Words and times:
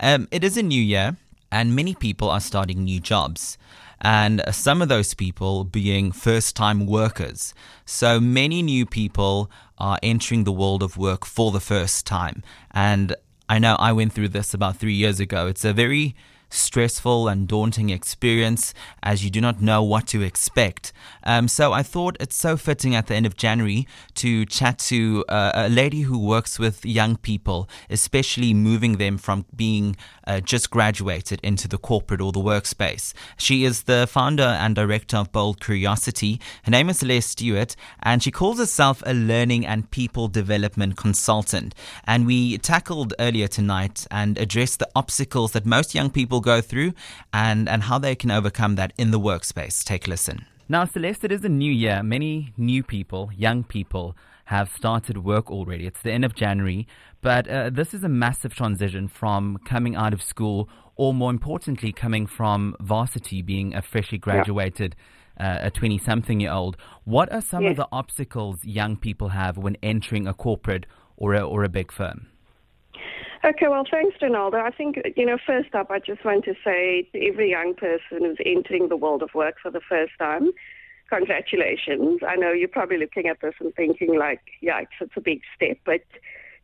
Um, 0.00 0.28
it 0.30 0.44
is 0.44 0.56
a 0.56 0.62
new 0.62 0.82
year, 0.82 1.16
and 1.50 1.74
many 1.74 1.94
people 1.94 2.30
are 2.30 2.40
starting 2.40 2.84
new 2.84 3.00
jobs. 3.00 3.58
And 4.00 4.42
some 4.52 4.80
of 4.80 4.88
those 4.88 5.14
people 5.14 5.64
being 5.64 6.12
first 6.12 6.54
time 6.54 6.86
workers. 6.86 7.52
So 7.84 8.20
many 8.20 8.62
new 8.62 8.86
people 8.86 9.50
are 9.78 9.98
entering 10.02 10.44
the 10.44 10.52
world 10.52 10.82
of 10.82 10.96
work 10.96 11.24
for 11.24 11.50
the 11.50 11.60
first 11.60 12.06
time. 12.06 12.44
And 12.70 13.16
I 13.48 13.58
know 13.58 13.74
I 13.78 13.92
went 13.92 14.12
through 14.12 14.28
this 14.28 14.54
about 14.54 14.76
three 14.76 14.94
years 14.94 15.18
ago. 15.18 15.48
It's 15.48 15.64
a 15.64 15.72
very 15.72 16.14
stressful 16.50 17.28
and 17.28 17.46
daunting 17.48 17.90
experience 17.90 18.74
as 19.02 19.24
you 19.24 19.30
do 19.30 19.40
not 19.40 19.60
know 19.60 19.82
what 19.82 20.06
to 20.08 20.22
expect. 20.22 20.92
Um, 21.24 21.48
so 21.48 21.72
I 21.72 21.82
thought 21.82 22.16
it's 22.20 22.36
so 22.36 22.56
fitting 22.56 22.94
at 22.94 23.06
the 23.06 23.14
end 23.14 23.26
of 23.26 23.36
January 23.36 23.86
to 24.14 24.44
chat 24.46 24.78
to 24.78 25.24
uh, 25.28 25.52
a 25.54 25.68
lady 25.68 26.02
who 26.02 26.18
works 26.18 26.58
with 26.58 26.84
young 26.84 27.16
people, 27.16 27.68
especially 27.90 28.54
moving 28.54 28.96
them 28.96 29.18
from 29.18 29.44
being 29.54 29.96
uh, 30.26 30.40
just 30.40 30.70
graduated 30.70 31.40
into 31.42 31.68
the 31.68 31.78
corporate 31.78 32.20
or 32.20 32.32
the 32.32 32.40
workspace. 32.40 33.12
She 33.36 33.64
is 33.64 33.84
the 33.84 34.06
founder 34.06 34.42
and 34.42 34.74
director 34.74 35.16
of 35.16 35.32
Bold 35.32 35.60
Curiosity. 35.60 36.40
Her 36.64 36.70
name 36.70 36.90
is 36.90 36.98
Celeste 36.98 37.30
Stewart, 37.30 37.76
and 38.02 38.22
she 38.22 38.30
calls 38.30 38.58
herself 38.58 39.02
a 39.06 39.14
learning 39.14 39.66
and 39.66 39.90
people 39.90 40.28
development 40.28 40.96
consultant. 40.96 41.74
And 42.04 42.26
we 42.26 42.58
tackled 42.58 43.14
earlier 43.18 43.48
tonight 43.48 44.06
and 44.10 44.38
addressed 44.38 44.78
the 44.78 44.88
obstacles 44.94 45.52
that 45.52 45.66
most 45.66 45.94
young 45.94 46.10
people 46.10 46.37
people 46.38 46.54
go 46.54 46.60
through 46.60 46.92
and, 47.32 47.68
and 47.68 47.82
how 47.84 47.98
they 47.98 48.14
can 48.14 48.30
overcome 48.30 48.76
that 48.76 48.92
in 48.96 49.10
the 49.10 49.20
workspace. 49.20 49.84
Take 49.84 50.06
a 50.06 50.10
listen. 50.10 50.46
Now, 50.68 50.84
Celeste, 50.84 51.24
it 51.24 51.32
is 51.32 51.44
a 51.44 51.48
new 51.48 51.72
year. 51.72 52.02
Many 52.02 52.52
new 52.56 52.82
people, 52.82 53.30
young 53.36 53.64
people, 53.64 54.14
have 54.44 54.70
started 54.70 55.16
work 55.24 55.50
already. 55.50 55.86
It's 55.86 56.02
the 56.02 56.12
end 56.12 56.24
of 56.24 56.34
January, 56.34 56.86
but 57.20 57.48
uh, 57.48 57.70
this 57.70 57.92
is 57.94 58.02
a 58.04 58.08
massive 58.08 58.54
transition 58.54 59.08
from 59.08 59.58
coming 59.66 59.94
out 59.94 60.14
of 60.14 60.22
school, 60.22 60.68
or 60.96 61.12
more 61.12 61.30
importantly, 61.30 61.92
coming 61.92 62.26
from 62.26 62.74
varsity, 62.80 63.42
being 63.42 63.74
a 63.74 63.82
freshly 63.82 64.18
graduated. 64.18 64.94
Yeah. 64.94 65.04
Uh, 65.40 65.68
a 65.68 65.70
20 65.70 65.98
something 65.98 66.40
year 66.40 66.50
old. 66.50 66.76
What 67.04 67.30
are 67.30 67.40
some 67.40 67.62
yes. 67.62 67.70
of 67.70 67.76
the 67.76 67.88
obstacles 67.92 68.64
young 68.64 68.96
people 68.96 69.28
have 69.28 69.56
when 69.56 69.76
entering 69.84 70.26
a 70.26 70.34
corporate 70.34 70.84
or 71.16 71.34
a, 71.34 71.40
or 71.40 71.62
a 71.62 71.68
big 71.68 71.92
firm? 71.92 72.26
Okay, 73.44 73.68
well, 73.68 73.84
thanks, 73.88 74.16
Renaldo. 74.20 74.58
I 74.58 74.70
think, 74.70 74.96
you 75.16 75.24
know, 75.24 75.38
first 75.46 75.74
up, 75.74 75.90
I 75.90 76.00
just 76.00 76.24
want 76.24 76.44
to 76.46 76.54
say 76.64 77.08
to 77.12 77.26
every 77.26 77.50
young 77.50 77.74
person 77.74 78.24
who's 78.24 78.38
entering 78.44 78.88
the 78.88 78.96
world 78.96 79.22
of 79.22 79.30
work 79.34 79.56
for 79.62 79.70
the 79.70 79.80
first 79.88 80.12
time, 80.18 80.50
congratulations. 81.08 82.20
I 82.26 82.36
know 82.36 82.52
you're 82.52 82.68
probably 82.68 82.98
looking 82.98 83.28
at 83.28 83.40
this 83.40 83.54
and 83.60 83.72
thinking, 83.74 84.18
like, 84.18 84.40
yeah, 84.60 84.80
it's, 84.80 84.92
it's 85.00 85.12
a 85.16 85.20
big 85.20 85.42
step, 85.54 85.78
but 85.86 86.02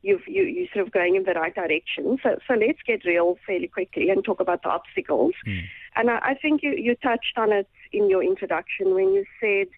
you've, 0.02 0.26
you, 0.26 0.42
you're 0.42 0.68
sort 0.74 0.86
of 0.86 0.92
going 0.92 1.14
in 1.14 1.22
the 1.22 1.32
right 1.32 1.54
direction. 1.54 2.18
So, 2.22 2.38
so 2.46 2.54
let's 2.54 2.80
get 2.86 3.04
real 3.04 3.38
fairly 3.46 3.68
quickly 3.68 4.10
and 4.10 4.24
talk 4.24 4.40
about 4.40 4.62
the 4.62 4.70
obstacles. 4.70 5.34
Mm. 5.46 5.62
And 5.96 6.10
I, 6.10 6.18
I 6.18 6.34
think 6.34 6.62
you, 6.62 6.74
you 6.76 6.96
touched 6.96 7.36
on 7.36 7.52
it 7.52 7.68
in 7.92 8.10
your 8.10 8.22
introduction 8.22 8.94
when 8.94 9.14
you 9.14 9.24
said 9.40 9.68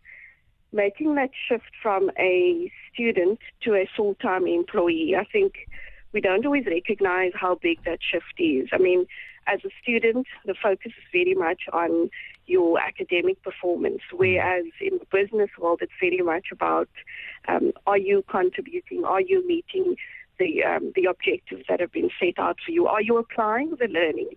making 0.73 1.15
that 1.15 1.31
shift 1.49 1.71
from 1.83 2.11
a 2.19 2.71
student 2.93 3.39
to 3.63 3.75
a 3.75 3.89
full 3.97 4.15
time 4.17 4.47
employee. 4.47 5.15
I 5.17 5.25
think 5.25 5.55
we 6.17 6.22
don't 6.22 6.47
always 6.47 6.64
recognize 6.64 7.33
how 7.34 7.56
big 7.56 7.84
that 7.84 7.98
shift 8.00 8.36
is. 8.39 8.70
I 8.72 8.78
mean, 8.78 9.06
as 9.47 9.61
a 9.67 9.69
student, 9.83 10.27
the 10.47 10.55
focus 10.55 10.92
is 10.97 11.05
very 11.12 11.34
much 11.34 11.64
on 11.75 12.09
your 12.47 12.81
academic 12.81 13.42
performance, 13.42 14.00
whereas 14.11 14.64
in 14.81 14.98
the 14.98 15.05
business 15.12 15.50
world, 15.59 15.81
it's 15.83 15.92
very 16.00 16.22
much 16.22 16.47
about 16.50 16.89
um, 17.48 17.72
are 17.87 17.98
you 17.98 18.25
contributing, 18.31 19.05
are 19.05 19.20
you 19.20 19.47
meeting 19.47 19.97
the 20.39 20.64
um, 20.64 20.91
the 20.97 21.05
objectives 21.05 21.64
that 21.69 21.81
have 21.81 21.92
been 21.92 22.09
set 22.19 22.39
out 22.39 22.56
for 22.64 22.72
you, 22.72 22.87
are 22.87 23.03
you 23.03 23.19
applying 23.19 23.77
the 23.78 23.89
learning. 23.89 24.31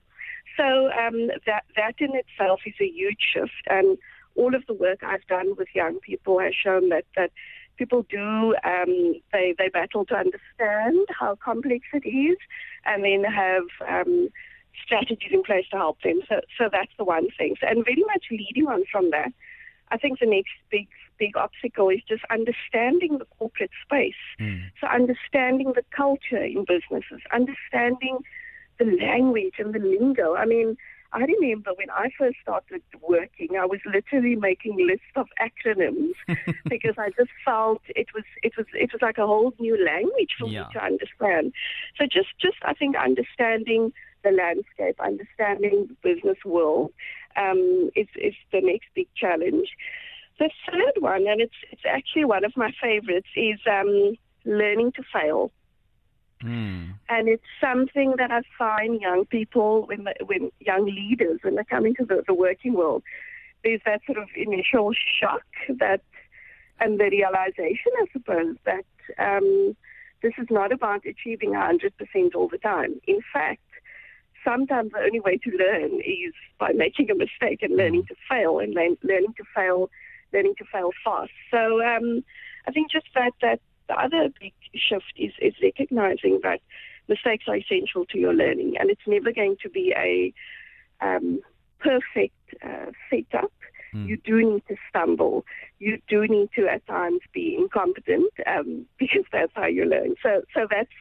So 0.58 0.92
um, 0.92 1.30
that 1.46 1.64
that 1.78 1.96
in 2.00 2.12
itself 2.14 2.60
is 2.66 2.74
a 2.82 2.88
huge 2.88 3.24
shift, 3.34 3.64
and 3.68 3.98
all 4.36 4.54
of 4.54 4.66
the 4.68 4.74
work 4.74 5.02
I've 5.02 5.28
done 5.28 5.56
with 5.58 5.70
young 5.74 6.00
people 6.02 6.40
has 6.40 6.54
shown 6.54 6.90
that 6.90 7.06
that 7.16 7.32
people 7.80 8.06
do 8.10 8.56
um, 8.64 9.16
they 9.32 9.56
they 9.58 9.70
battle 9.70 10.06
to 10.06 10.16
understand 10.16 11.08
how 11.18 11.36
complex 11.44 11.86
it 11.94 12.08
is, 12.08 12.38
and 12.86 13.04
then 13.04 13.24
have 13.24 13.64
um, 13.88 14.30
strategies 14.86 15.32
in 15.32 15.42
place 15.44 15.66
to 15.72 15.78
help 15.78 16.02
them. 16.02 16.20
So 16.28 16.42
so 16.58 16.70
that's 16.72 16.92
the 16.98 17.06
one 17.06 17.30
thing. 17.38 17.56
So, 17.60 17.68
and 17.68 17.84
very 17.84 18.04
much 18.14 18.26
leading 18.30 18.68
on 18.68 18.84
from 18.92 19.10
that, 19.12 19.32
I 19.90 19.98
think 19.98 20.20
the 20.20 20.28
next 20.28 20.52
big 20.70 20.88
big 21.18 21.36
obstacle 21.36 21.90
is 21.90 22.02
just 22.08 22.24
understanding 22.30 23.18
the 23.18 23.26
corporate 23.38 23.72
space. 23.84 24.24
Mm. 24.40 24.64
So 24.80 24.88
understanding 24.88 25.74
the 25.74 25.84
culture 25.96 26.44
in 26.44 26.66
businesses, 26.66 27.22
understanding 27.34 28.20
the 28.78 28.86
language 28.86 29.56
and 29.58 29.74
the 29.74 29.80
lingo. 29.80 30.36
I 30.36 30.46
mean 30.46 30.78
I 31.12 31.22
remember 31.22 31.72
when 31.76 31.90
I 31.90 32.10
first 32.18 32.38
started 32.42 32.84
working, 33.02 33.58
I 33.60 33.66
was 33.66 33.80
literally 33.86 34.36
making 34.36 34.78
lists 34.78 35.06
of 35.16 35.28
acronyms 35.42 36.14
because 36.70 36.96
I 36.98 37.10
just 37.18 37.32
felt 37.44 37.82
it 37.90 38.08
was 38.14 38.26
it 38.44 38.54
was 38.58 38.68
it 38.74 38.92
was 38.94 39.02
like 39.02 39.18
a 39.18 39.26
whole 39.26 39.54
new 39.60 39.84
language 39.84 40.36
for 40.38 40.48
yeah. 40.48 40.62
me 40.62 40.68
to 40.74 40.84
understand. 40.84 41.54
So 41.98 42.06
just 42.06 42.30
just 42.40 42.58
I 42.64 42.74
think 42.74 42.96
understanding 42.96 43.92
the 44.24 44.32
landscape, 44.32 45.00
understanding 45.00 45.90
the 45.90 46.14
business 46.14 46.38
world 46.46 46.92
um, 47.36 47.90
is 47.96 48.08
is 48.16 48.36
the 48.52 48.62
next 48.62 48.88
big 48.94 49.08
challenge. 49.16 49.70
The 50.38 50.52
third 50.72 51.02
one, 51.02 51.28
and 51.28 51.42
it's 51.42 51.60
it's 51.72 51.86
actually 51.88 52.26
one 52.26 52.46
of 52.46 52.56
my 52.56 52.72
favorites, 52.82 53.30
is 53.36 53.60
um, 53.68 54.16
learning 54.46 54.92
to 54.94 55.04
fail. 55.12 55.52
Mm. 56.44 56.94
And 57.10 57.28
it's 57.28 57.44
something 57.60 58.16
that 58.18 58.32
I 58.32 58.42
find 58.58 59.02
young 59.02 59.26
people, 59.26 59.86
when, 59.88 60.08
when 60.26 60.52
young 60.60 60.86
leaders, 60.86 61.40
when 61.42 61.56
they 61.56 61.64
come 61.64 61.86
into 61.86 62.06
the, 62.06 62.24
the 62.26 62.34
working 62.34 62.74
world, 62.74 63.04
there's 63.64 63.82
that 63.86 64.02
sort 64.06 64.18
of 64.18 64.30
initial 64.36 64.92
shock 65.20 65.44
that, 65.80 66.02
and 66.80 67.00
the 67.00 67.10
realization, 67.10 67.92
I 68.02 68.06
suppose, 68.14 68.56
that 68.66 68.86
um, 69.18 69.76
this 70.22 70.34
is 70.38 70.48
not 70.50 70.72
about 70.72 71.06
achieving 71.06 71.52
100% 71.52 72.36
all 72.36 72.48
the 72.48 72.58
time. 72.58 73.02
In 73.06 73.20
fact, 73.34 73.62
sometimes 74.44 74.92
the 74.92 75.00
only 75.00 75.20
way 75.20 75.38
to 75.38 75.52
learn 75.52 76.00
is 76.00 76.34
by 76.58 76.72
making 76.72 77.10
a 77.12 77.16
mistake 77.16 77.62
and 77.62 77.76
learning 77.76 78.06
to 78.08 78.16
fail 78.30 78.60
and 78.60 78.74
learning 78.74 79.34
to 79.38 79.44
fail, 79.54 79.90
learning 80.34 80.56
to 80.58 80.66
fail 80.72 80.92
fast. 81.04 81.32
So 81.52 81.84
um, 81.86 82.24
I 82.68 82.72
think 82.72 82.92
just 82.92 83.08
that 83.16 83.32
that 83.42 83.60
the 83.90 83.96
other 83.96 84.30
big 84.40 84.54
shift 84.74 85.14
is, 85.18 85.34
is 85.42 85.54
recognizing 85.62 86.40
that 86.44 86.62
mistakes 87.10 87.46
are 87.48 87.58
essential 87.58 88.06
to 88.06 88.18
your 88.18 88.34
learning, 88.34 88.76
and 88.80 88.90
it's 88.90 89.08
never 89.08 89.34
going 89.34 89.58
to 89.64 89.70
be 89.70 89.94
a 89.98 90.34
um, 91.06 91.42
perfect 91.80 92.36
uh, 92.64 92.92
setup. 93.10 93.52
Mm. 93.94 94.08
You 94.08 94.18
do 94.18 94.38
need 94.38 94.64
to 94.68 94.76
stumble. 94.88 95.46
You 95.80 96.00
do 96.08 96.28
need 96.28 96.50
to 96.56 96.68
at 96.68 96.86
times 96.86 97.22
be 97.34 97.58
incompetent 97.60 98.32
um, 98.46 98.86
because 99.00 99.26
that's 99.32 99.52
how 99.56 99.66
you 99.66 99.86
learn. 99.86 100.16
So, 100.24 100.44
so 100.54 100.68
that's 100.70 100.94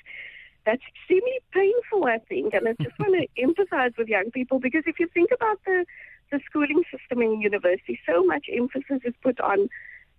that's 0.67 0.83
extremely 0.87 1.41
painful, 1.53 2.05
I 2.05 2.19
think, 2.29 2.53
and 2.53 2.69
I 2.69 2.75
just 2.83 2.99
want 2.99 3.15
to 3.15 3.43
emphasize 3.43 3.93
with 3.97 4.09
young 4.09 4.31
people 4.31 4.59
because 4.59 4.85
if 4.87 4.99
you 4.99 5.09
think 5.13 5.31
about 5.33 5.61
the 5.65 5.85
the 6.31 6.41
schooling 6.45 6.83
system 6.91 7.23
in 7.23 7.41
university, 7.41 7.99
so 8.07 8.23
much 8.23 8.47
emphasis 8.53 9.01
is 9.05 9.15
put 9.23 9.41
on 9.41 9.69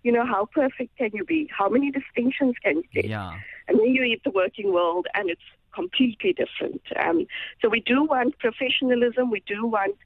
you 0.02 0.12
know, 0.12 0.26
how 0.26 0.46
perfect 0.46 0.96
can 0.96 1.10
you 1.12 1.24
be? 1.24 1.48
How 1.56 1.68
many 1.68 1.90
distinctions 1.90 2.54
can 2.62 2.76
you 2.76 2.84
get? 2.92 3.04
Yeah. 3.06 3.32
And 3.68 3.78
then 3.78 3.86
you 3.86 4.02
hit 4.02 4.24
the 4.24 4.30
working 4.30 4.72
world 4.72 5.06
and 5.14 5.30
it's 5.30 5.40
completely 5.74 6.32
different. 6.32 6.82
Um, 6.96 7.26
so 7.60 7.68
we 7.68 7.80
do 7.80 8.04
want 8.04 8.38
professionalism. 8.38 9.30
We 9.30 9.42
do 9.46 9.66
want 9.66 9.96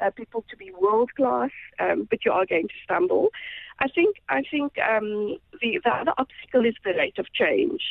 uh, 0.00 0.10
people 0.10 0.44
to 0.50 0.56
be 0.56 0.70
world 0.78 1.10
class, 1.16 1.50
um, 1.80 2.06
but 2.10 2.24
you 2.24 2.32
are 2.32 2.46
going 2.46 2.68
to 2.68 2.74
stumble. 2.84 3.30
I 3.78 3.88
think 3.88 4.16
I 4.28 4.42
think 4.50 4.72
um, 4.78 5.38
the, 5.60 5.80
the 5.84 5.90
other 5.90 6.12
obstacle 6.18 6.64
is 6.64 6.74
the 6.84 6.92
rate 6.92 7.18
of 7.18 7.32
change. 7.32 7.82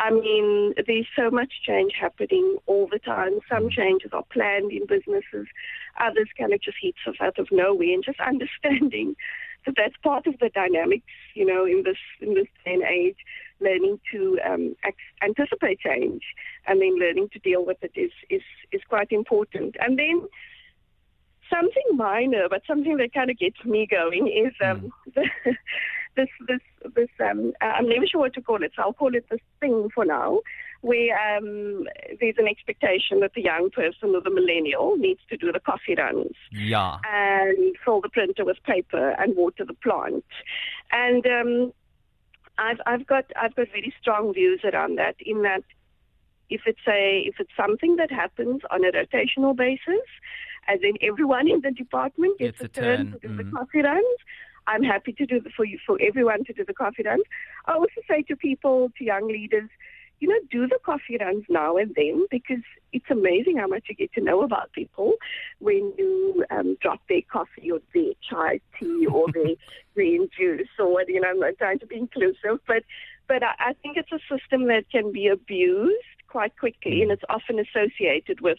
I 0.00 0.10
mean, 0.12 0.74
there's 0.86 1.08
so 1.16 1.28
much 1.28 1.52
change 1.66 1.92
happening 2.00 2.58
all 2.66 2.88
the 2.90 3.00
time. 3.00 3.40
Some 3.50 3.64
mm. 3.64 3.72
changes 3.72 4.10
are 4.12 4.22
planned 4.32 4.70
in 4.70 4.86
businesses, 4.86 5.48
others 5.98 6.28
kind 6.38 6.52
of 6.52 6.62
just 6.62 6.76
hit 6.80 6.94
us 7.06 7.16
out 7.20 7.38
of 7.38 7.48
nowhere, 7.50 7.94
and 7.94 8.04
just 8.04 8.20
understanding 8.26 9.16
so 9.64 9.72
that's 9.76 9.96
part 10.02 10.26
of 10.26 10.38
the 10.40 10.50
dynamics, 10.50 11.06
you 11.34 11.44
know, 11.44 11.64
in 11.64 11.82
this 11.84 11.98
in 12.20 12.34
this 12.34 12.46
day 12.64 12.74
and 12.74 12.82
age, 12.82 13.16
learning 13.60 14.00
to 14.12 14.38
um, 14.46 14.76
anticipate 15.22 15.80
change 15.80 16.22
and 16.66 16.80
then 16.80 16.98
learning 16.98 17.28
to 17.32 17.38
deal 17.40 17.64
with 17.64 17.78
it 17.82 17.92
is 17.94 18.12
is 18.30 18.42
is 18.72 18.80
quite 18.88 19.12
important. 19.12 19.76
And 19.80 19.98
then 19.98 20.26
something 21.50 21.96
minor, 21.96 22.48
but 22.48 22.62
something 22.66 22.96
that 22.98 23.12
kind 23.14 23.30
of 23.30 23.38
gets 23.38 23.64
me 23.64 23.86
going 23.90 24.28
is 24.28 24.54
um, 24.64 24.92
mm. 25.16 25.56
this 26.16 26.28
this 26.46 26.60
this 26.94 27.08
um, 27.20 27.52
I'm 27.60 27.88
never 27.88 28.06
sure 28.06 28.20
what 28.20 28.34
to 28.34 28.42
call 28.42 28.62
it, 28.62 28.72
so 28.76 28.82
I'll 28.82 28.92
call 28.92 29.14
it 29.14 29.26
this 29.30 29.40
thing 29.60 29.88
for 29.94 30.04
now 30.04 30.40
where 30.80 31.36
um, 31.36 31.84
there's 32.20 32.36
an 32.38 32.46
expectation 32.46 33.20
that 33.20 33.32
the 33.34 33.42
young 33.42 33.68
person 33.70 34.14
or 34.14 34.20
the 34.20 34.30
millennial 34.30 34.96
needs 34.96 35.20
to 35.28 35.36
do 35.36 35.50
the 35.50 35.60
coffee 35.60 35.96
runs. 35.96 36.36
Yeah. 36.52 36.98
And 37.04 37.74
fill 37.84 38.00
the 38.00 38.08
printer 38.08 38.44
with 38.44 38.62
paper 38.64 39.10
and 39.18 39.36
water 39.36 39.64
the 39.64 39.74
plant. 39.74 40.24
And 40.92 41.26
um, 41.26 41.72
I've, 42.58 42.78
I've 42.86 43.06
got 43.06 43.24
I've 43.40 43.54
got 43.56 43.68
very 43.72 43.92
strong 44.00 44.32
views 44.32 44.60
around 44.64 44.98
that. 44.98 45.16
In 45.20 45.42
that, 45.42 45.64
if 46.48 46.62
it's 46.66 46.86
a 46.88 47.22
if 47.26 47.36
it's 47.40 47.50
something 47.56 47.96
that 47.96 48.10
happens 48.10 48.62
on 48.70 48.84
a 48.84 48.92
rotational 48.92 49.56
basis, 49.56 50.06
as 50.68 50.78
in 50.82 50.94
everyone 51.02 51.48
in 51.48 51.60
the 51.60 51.72
department 51.72 52.38
gets 52.38 52.60
it's 52.60 52.78
a, 52.78 52.80
turn, 52.80 52.96
turn. 52.96 53.12
to 53.12 53.18
do 53.18 53.28
Mm. 53.28 53.36
the 53.38 53.56
coffee 53.56 53.82
runs. 53.82 54.18
I'm 54.66 54.82
happy 54.82 55.12
to 55.14 55.24
do 55.24 55.40
the, 55.40 55.50
for 55.56 55.64
you 55.64 55.78
for 55.86 55.98
everyone 56.00 56.44
to 56.44 56.52
do 56.52 56.64
the 56.64 56.74
coffee 56.74 57.02
runs. 57.02 57.22
I 57.66 57.72
also 57.72 58.00
say 58.06 58.22
to 58.22 58.36
people, 58.36 58.90
to 58.98 59.04
young 59.04 59.26
leaders, 59.26 59.70
you 60.20 60.28
know, 60.28 60.38
do 60.50 60.66
the 60.66 60.78
coffee 60.84 61.16
runs 61.20 61.44
now 61.48 61.76
and 61.76 61.94
then? 61.94 62.26
Because 62.30 62.62
it's 62.92 63.10
amazing 63.10 63.58
how 63.58 63.66
much 63.66 63.84
you 63.88 63.94
get 63.94 64.12
to 64.14 64.20
know 64.20 64.42
about 64.42 64.72
people 64.72 65.14
when 65.58 65.92
you 65.96 66.44
um, 66.50 66.76
drop 66.80 67.00
their 67.08 67.22
coffee 67.30 67.70
or 67.70 67.80
their 67.94 68.12
chai 68.28 68.60
tea 68.78 69.06
or 69.06 69.26
their 69.32 69.54
green 69.94 70.28
juice 70.36 70.68
or 70.78 70.92
what, 70.92 71.08
you 71.08 71.20
know, 71.20 71.28
I'm 71.28 71.40
not 71.40 71.58
trying 71.58 71.78
to 71.80 71.86
be 71.86 71.96
inclusive, 71.96 72.60
but 72.66 72.82
but 73.26 73.42
I, 73.42 73.54
I 73.58 73.72
think 73.82 73.96
it's 73.96 74.12
a 74.12 74.20
system 74.34 74.68
that 74.68 74.84
can 74.90 75.12
be 75.12 75.28
abused 75.28 76.17
quite 76.28 76.56
quickly 76.58 77.02
and 77.02 77.10
it's 77.10 77.22
often 77.28 77.58
associated 77.58 78.40
with 78.40 78.58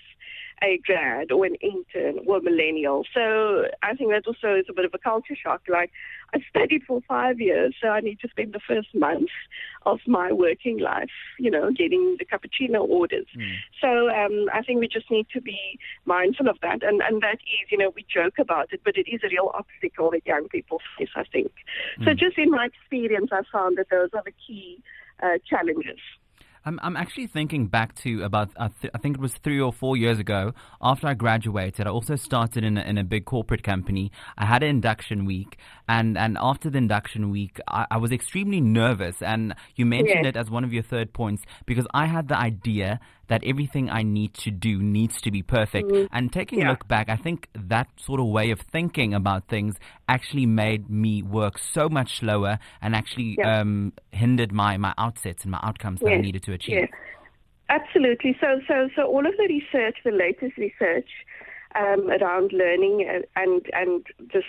a 0.61 0.79
grad 0.85 1.31
or 1.31 1.45
an 1.45 1.55
intern 1.55 2.19
or 2.25 2.37
a 2.37 2.41
millennial. 2.41 3.05
So 3.13 3.65
I 3.81 3.95
think 3.95 4.11
that 4.11 4.27
also 4.27 4.55
is 4.55 4.65
a 4.69 4.73
bit 4.73 4.85
of 4.85 4.93
a 4.93 4.97
culture 4.97 5.35
shock. 5.41 5.61
Like 5.69 5.91
I 6.33 6.39
studied 6.49 6.83
for 6.83 7.01
five 7.07 7.39
years, 7.39 7.75
so 7.81 7.89
I 7.89 8.01
need 8.01 8.19
to 8.21 8.27
spend 8.29 8.53
the 8.53 8.59
first 8.67 8.93
month 8.93 9.29
of 9.85 9.99
my 10.05 10.31
working 10.31 10.79
life, 10.79 11.09
you 11.37 11.49
know, 11.49 11.71
getting 11.71 12.17
the 12.19 12.25
cappuccino 12.25 12.87
orders. 12.87 13.25
So 13.81 14.09
um, 14.09 14.47
I 14.53 14.61
think 14.61 14.79
we 14.79 14.87
just 14.87 15.09
need 15.09 15.27
to 15.33 15.41
be 15.41 15.79
mindful 16.05 16.49
of 16.49 16.57
that, 16.61 16.83
and 16.83 17.01
and 17.01 17.21
that 17.21 17.39
is, 17.39 17.71
you 17.71 17.77
know, 17.77 17.91
we 17.95 18.05
joke 18.13 18.37
about 18.39 18.73
it, 18.73 18.81
but 18.83 18.97
it 18.97 19.07
is 19.07 19.21
a 19.23 19.29
real 19.29 19.51
obstacle 19.53 20.11
that 20.11 20.25
young 20.25 20.47
people 20.49 20.81
face. 20.97 21.09
I 21.15 21.23
think. 21.23 21.51
So 22.03 22.13
just 22.13 22.37
in 22.37 22.51
my 22.51 22.65
experience, 22.65 23.29
I 23.31 23.41
found 23.51 23.77
that 23.77 23.89
those 23.89 24.09
are 24.13 24.23
the 24.23 24.33
key 24.45 24.83
uh, 25.23 25.37
challenges. 25.49 25.99
I'm, 26.69 26.79
I'm 26.83 26.95
actually 26.95 27.25
thinking 27.25 27.65
back 27.65 27.95
to 28.03 28.21
about, 28.23 28.51
I, 28.55 28.67
th- 28.79 28.91
I 28.93 28.99
think 28.99 29.15
it 29.17 29.19
was 29.21 29.33
three 29.33 29.59
or 29.59 29.73
four 29.73 29.97
years 29.97 30.19
ago. 30.19 30.53
After 30.83 31.07
I 31.07 31.15
graduated, 31.15 31.87
I 31.87 31.89
also 31.89 32.15
started 32.15 32.63
in 32.63 32.77
a, 32.77 32.81
in 32.81 32.99
a 32.99 33.03
big 33.03 33.25
corporate 33.25 33.63
company. 33.63 34.11
I 34.37 34.45
had 34.45 34.61
an 34.61 34.69
induction 34.69 35.25
week, 35.25 35.57
and, 35.87 36.15
and 36.15 36.37
after 36.39 36.69
the 36.69 36.77
induction 36.77 37.31
week, 37.31 37.59
I, 37.67 37.87
I 37.89 37.97
was 37.97 38.11
extremely 38.11 38.61
nervous. 38.61 39.19
And 39.23 39.55
you 39.75 39.87
mentioned 39.87 40.25
Yes. 40.25 40.35
it 40.35 40.37
as 40.37 40.51
one 40.51 40.63
of 40.63 40.71
your 40.71 40.83
third 40.83 41.11
points 41.11 41.41
because 41.65 41.87
I 41.91 42.05
had 42.05 42.27
the 42.27 42.37
idea 42.37 42.99
that 43.29 43.43
everything 43.45 43.89
I 43.89 44.03
need 44.03 44.33
to 44.45 44.51
do 44.51 44.81
needs 44.81 45.21
to 45.21 45.31
be 45.31 45.41
perfect. 45.41 45.91
And 46.11 46.31
taking 46.33 46.63
a 46.63 46.67
look 46.67 46.87
back, 46.87 47.09
I 47.09 47.15
think 47.15 47.47
that 47.53 47.87
sort 47.95 48.19
of 48.19 48.27
way 48.27 48.51
of 48.51 48.59
thinking 48.59 49.13
about 49.13 49.47
things 49.47 49.79
actually 50.07 50.45
made 50.45 50.89
me 50.89 51.23
work 51.23 51.57
so 51.57 51.87
much 51.89 52.17
slower 52.17 52.59
and 52.81 52.95
actually 52.95 53.37
Yeah. 53.37 53.61
um, 53.61 53.93
hindered 54.11 54.51
my, 54.51 54.77
my 54.77 54.93
outsets 54.97 55.43
and 55.43 55.51
my 55.51 55.59
outcomes 55.63 56.01
that 56.01 56.11
I 56.11 56.17
needed 56.17 56.43
to 56.43 56.53
achieve. 56.53 56.75
Yes, 56.81 56.89
absolutely. 57.69 58.35
So, 58.41 58.59
so, 58.67 58.89
so 58.95 59.03
all 59.03 59.25
of 59.25 59.33
the 59.37 59.47
research, 59.47 59.97
the 60.03 60.11
latest 60.11 60.57
research 60.57 61.09
um, 61.75 62.09
around 62.09 62.51
learning 62.51 63.07
and 63.07 63.25
and, 63.35 63.61
and 63.73 64.05
this 64.33 64.43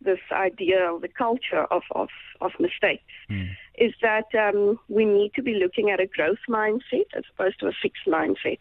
this 0.00 0.20
idea 0.32 0.90
of 0.90 1.02
the 1.02 1.08
culture 1.08 1.64
of 1.70 1.82
of, 1.94 2.08
of 2.40 2.52
mistakes 2.58 3.12
is 3.76 3.92
that 4.02 4.26
um, 4.34 4.78
we 4.88 5.04
need 5.04 5.32
to 5.34 5.42
be 5.42 5.54
looking 5.54 5.90
at 5.90 6.00
a 6.00 6.06
growth 6.06 6.38
mindset 6.48 7.06
as 7.16 7.24
opposed 7.34 7.58
to 7.60 7.66
a 7.66 7.72
fixed 7.80 8.06
mindset. 8.06 8.58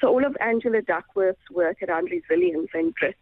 So 0.00 0.08
all 0.08 0.24
of 0.24 0.36
Angela 0.40 0.82
Duckworth's 0.82 1.50
work 1.50 1.78
around 1.82 2.10
resilience 2.10 2.68
and 2.74 2.94
grit 2.94 3.16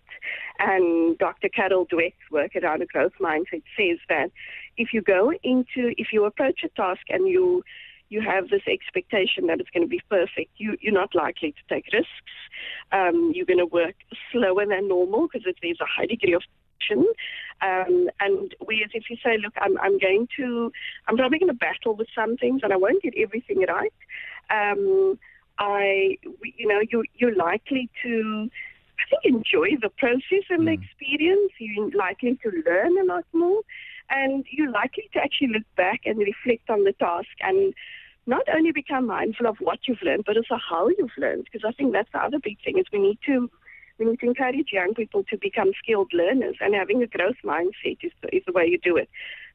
and 0.58 1.16
Dr. 1.18 1.48
Carol 1.48 1.86
Dweck's 1.86 2.30
work 2.30 2.52
around 2.56 2.82
a 2.82 2.86
growth 2.86 3.12
mindset 3.20 3.62
says 3.76 3.98
that 4.08 4.30
if 4.76 4.92
you 4.92 5.02
go 5.02 5.32
into, 5.42 5.94
if 5.96 6.08
you 6.12 6.24
approach 6.24 6.60
a 6.64 6.68
task 6.70 7.02
and 7.08 7.26
you 7.28 7.62
you 8.10 8.20
have 8.20 8.48
this 8.48 8.62
expectation 8.66 9.46
that 9.46 9.60
it's 9.60 9.70
going 9.70 9.84
to 9.84 9.88
be 9.88 10.00
perfect, 10.10 10.50
you, 10.56 10.76
you're 10.80 10.92
not 10.92 11.14
likely 11.14 11.52
to 11.52 11.74
take 11.74 11.84
risks. 11.92 12.10
Um, 12.90 13.30
you're 13.32 13.46
going 13.46 13.60
to 13.60 13.66
work 13.66 13.94
slower 14.32 14.66
than 14.66 14.88
normal 14.88 15.28
because 15.28 15.46
there's 15.62 15.80
a 15.80 15.86
high 15.86 16.06
degree 16.06 16.34
of. 16.34 16.42
Um, 17.62 18.08
and 18.20 18.54
whereas 18.60 18.90
if 18.94 19.10
you 19.10 19.16
say, 19.22 19.36
look, 19.38 19.52
I'm, 19.60 19.78
I'm 19.78 19.98
going 19.98 20.28
to, 20.38 20.72
I'm 21.06 21.16
probably 21.16 21.38
going 21.38 21.48
to 21.52 21.54
battle 21.54 21.94
with 21.94 22.08
some 22.14 22.36
things 22.36 22.60
and 22.62 22.72
I 22.72 22.76
won't 22.76 23.02
get 23.02 23.14
everything 23.18 23.64
right. 23.68 23.92
Um, 24.50 25.18
I, 25.58 26.16
we- 26.40 26.54
you 26.56 26.66
know, 26.66 26.80
you, 26.90 27.04
you're 27.14 27.34
likely 27.36 27.90
to, 28.02 28.50
I 28.98 29.02
think, 29.10 29.36
enjoy 29.36 29.76
the 29.80 29.90
process 29.90 30.44
and 30.48 30.66
the 30.66 30.72
experience. 30.72 31.52
You're 31.58 31.90
likely 31.90 32.38
to 32.42 32.50
learn 32.66 32.98
a 32.98 33.04
lot 33.04 33.24
more. 33.32 33.60
And 34.08 34.44
you're 34.50 34.70
likely 34.70 35.08
to 35.12 35.20
actually 35.20 35.48
look 35.48 35.62
back 35.76 36.00
and 36.04 36.18
reflect 36.18 36.68
on 36.68 36.84
the 36.84 36.92
task 36.94 37.28
and 37.40 37.74
not 38.26 38.42
only 38.54 38.72
become 38.72 39.06
mindful 39.06 39.46
of 39.46 39.56
what 39.60 39.80
you've 39.86 40.02
learned, 40.02 40.24
but 40.26 40.36
also 40.36 40.56
how 40.68 40.88
you've 40.88 41.16
learned. 41.16 41.44
Because 41.44 41.66
I 41.68 41.72
think 41.72 41.92
that's 41.92 42.10
the 42.12 42.18
other 42.22 42.38
big 42.42 42.58
thing 42.64 42.78
is 42.78 42.86
we 42.92 42.98
need 42.98 43.18
to 43.26 43.50
we 44.00 44.06
need 44.06 44.20
to 44.20 44.26
encourage 44.26 44.72
young 44.72 44.94
people 44.94 45.22
to 45.30 45.36
become 45.36 45.70
skilled 45.82 46.12
learners, 46.12 46.56
and 46.60 46.74
having 46.74 47.02
a 47.02 47.06
growth 47.06 47.36
mindset 47.44 47.98
is 48.02 48.12
the, 48.22 48.34
is 48.34 48.42
the 48.46 48.52
way 48.52 48.66
you 48.66 48.78
do 48.78 48.96
it. 48.96 49.08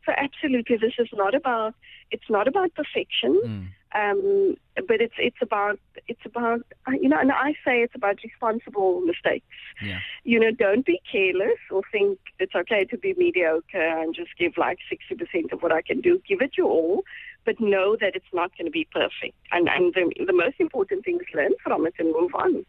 So 0.06 0.13
absolutely, 0.15 0.77
this 0.77 0.94
is 1.00 1.09
not 1.13 1.33
about 1.33 1.74
it's 2.12 2.30
not 2.30 2.47
about 2.47 2.71
perfection, 2.75 3.74
um, 3.95 4.56
but 4.88 5.01
it's 5.01 5.15
it's 5.18 5.42
about 5.42 5.80
it's 6.07 6.21
about 6.25 6.62
you 7.01 7.09
know, 7.09 7.18
and 7.19 7.31
I 7.31 7.53
say 7.65 7.81
it's 7.81 7.95
about 7.95 8.19
responsible 8.24 9.01
mistakes. 9.01 9.47
Yeah. 9.81 10.00
You 10.24 10.39
know, 10.39 10.51
don't 10.51 10.86
be 10.86 11.01
careless 11.12 11.57
or 11.71 11.81
think 11.92 12.19
it's 12.39 12.53
okay 12.53 12.86
to 12.86 12.97
be 12.97 13.15
mediocre 13.18 13.81
and 13.81 14.13
just 14.13 14.38
give 14.38 14.53
like 14.57 14.77
sixty 14.88 15.15
percent 15.15 15.51
of 15.51 15.63
what 15.63 15.71
I 15.71 15.81
can 15.81 16.01
do. 16.01 16.21
Give 16.27 16.42
it 16.42 16.51
your 16.56 16.68
all, 16.68 17.03
but 17.44 17.59
know 17.59 17.97
that 18.00 18.15
it's 18.15 18.33
not 18.33 18.56
going 18.56 18.65
to 18.65 18.71
be 18.71 18.88
perfect. 18.92 19.36
And 19.51 19.68
and 19.68 19.94
the, 19.95 20.25
the 20.25 20.33
most 20.33 20.57
important 20.59 21.03
thing 21.03 21.15
is 21.15 21.33
learn 21.33 21.53
from 21.63 21.88
it 21.88 21.95
and 21.97 22.09
move 22.12 22.36
on. 22.36 22.63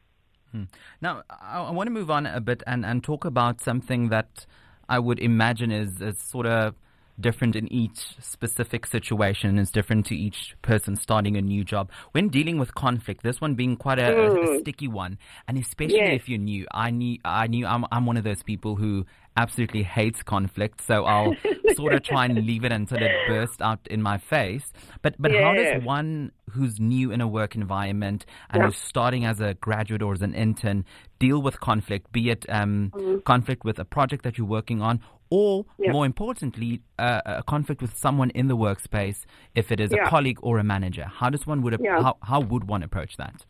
Hmm. 0.52 0.64
Now, 1.00 1.22
I, 1.28 1.62
I 1.62 1.70
want 1.70 1.86
to 1.88 1.92
move 1.92 2.10
on 2.10 2.26
a 2.26 2.40
bit 2.40 2.62
and, 2.66 2.84
and 2.84 3.02
talk 3.02 3.24
about 3.24 3.60
something 3.60 4.08
that 4.08 4.46
I 4.88 4.98
would 4.98 5.18
imagine 5.18 5.70
is, 5.70 6.00
is 6.00 6.18
sort 6.18 6.46
of 6.46 6.74
different 7.20 7.56
in 7.56 7.72
each 7.72 8.14
specific 8.20 8.86
situation, 8.86 9.58
is 9.58 9.70
different 9.70 10.06
to 10.06 10.14
each 10.16 10.54
person 10.62 10.96
starting 10.96 11.36
a 11.36 11.42
new 11.42 11.64
job. 11.64 11.90
When 12.12 12.28
dealing 12.28 12.58
with 12.58 12.74
conflict, 12.74 13.22
this 13.22 13.40
one 13.40 13.54
being 13.54 13.76
quite 13.76 13.98
a, 13.98 14.14
a- 14.16 14.56
a 14.56 14.58
sticky 14.60 14.88
one, 14.88 15.18
and 15.48 15.56
especially 15.58 15.96
Yes. 15.96 16.20
if 16.20 16.28
you're 16.28 16.38
new, 16.38 16.66
I 16.72 16.90
knew, 16.90 17.18
I 17.24 17.46
knew 17.46 17.66
I'm, 17.66 17.84
I'm 17.90 18.06
one 18.06 18.16
of 18.16 18.24
those 18.24 18.42
people 18.42 18.76
who 18.76 19.06
absolutely 19.38 19.82
hates 19.82 20.22
conflict, 20.22 20.80
so 20.86 21.04
I'll 21.04 21.34
sort 21.74 21.92
of 21.94 22.02
try 22.02 22.24
and 22.24 22.46
leave 22.46 22.64
it 22.64 22.72
until 22.72 22.98
it 23.02 23.10
bursts 23.28 23.60
out 23.60 23.80
in 23.90 24.00
my 24.02 24.16
face. 24.18 24.72
But 25.02 25.14
but 25.18 25.30
how 25.32 25.52
does 25.54 25.82
one 25.84 26.32
who's 26.50 26.80
new 26.80 27.10
in 27.12 27.20
a 27.20 27.28
work 27.28 27.54
environment 27.54 28.24
and 28.50 28.60
Yeah. 28.62 28.66
who's 28.68 28.76
starting 28.78 29.26
as 29.26 29.40
a 29.40 29.52
graduate 29.54 30.00
or 30.02 30.12
as 30.14 30.22
an 30.22 30.32
intern 30.34 30.84
deal 31.18 31.42
with 31.42 31.60
conflict, 31.60 32.12
be 32.12 32.30
it 32.30 32.46
um, 32.48 32.92
conflict 33.26 33.64
with 33.64 33.78
a 33.78 33.84
project 33.84 34.22
that 34.24 34.38
you're 34.38 34.46
working 34.46 34.80
on, 34.80 35.00
or. 35.30 35.64
Yeah. 35.78 35.92
more 35.92 36.06
importantly, 36.06 36.82
uh, 36.98 37.20
a 37.26 37.42
conflict 37.42 37.80
with 37.82 37.96
someone 37.96 38.30
in 38.30 38.48
the 38.48 38.56
workspace, 38.56 39.24
if 39.54 39.70
it 39.72 39.80
is 39.80 39.92
a 39.92 39.98
colleague 40.06 40.38
or 40.42 40.58
a 40.58 40.64
manager. 40.64 41.04
How 41.04 41.30
does 41.30 41.46
one 41.46 41.62
would 41.62 41.74
ap- 41.74 41.80
Yeah. 41.82 42.02
how, 42.02 42.16
how 42.22 42.40
would 42.40 42.64
one 42.64 42.82
approach 42.82 43.16
that? 43.16 43.44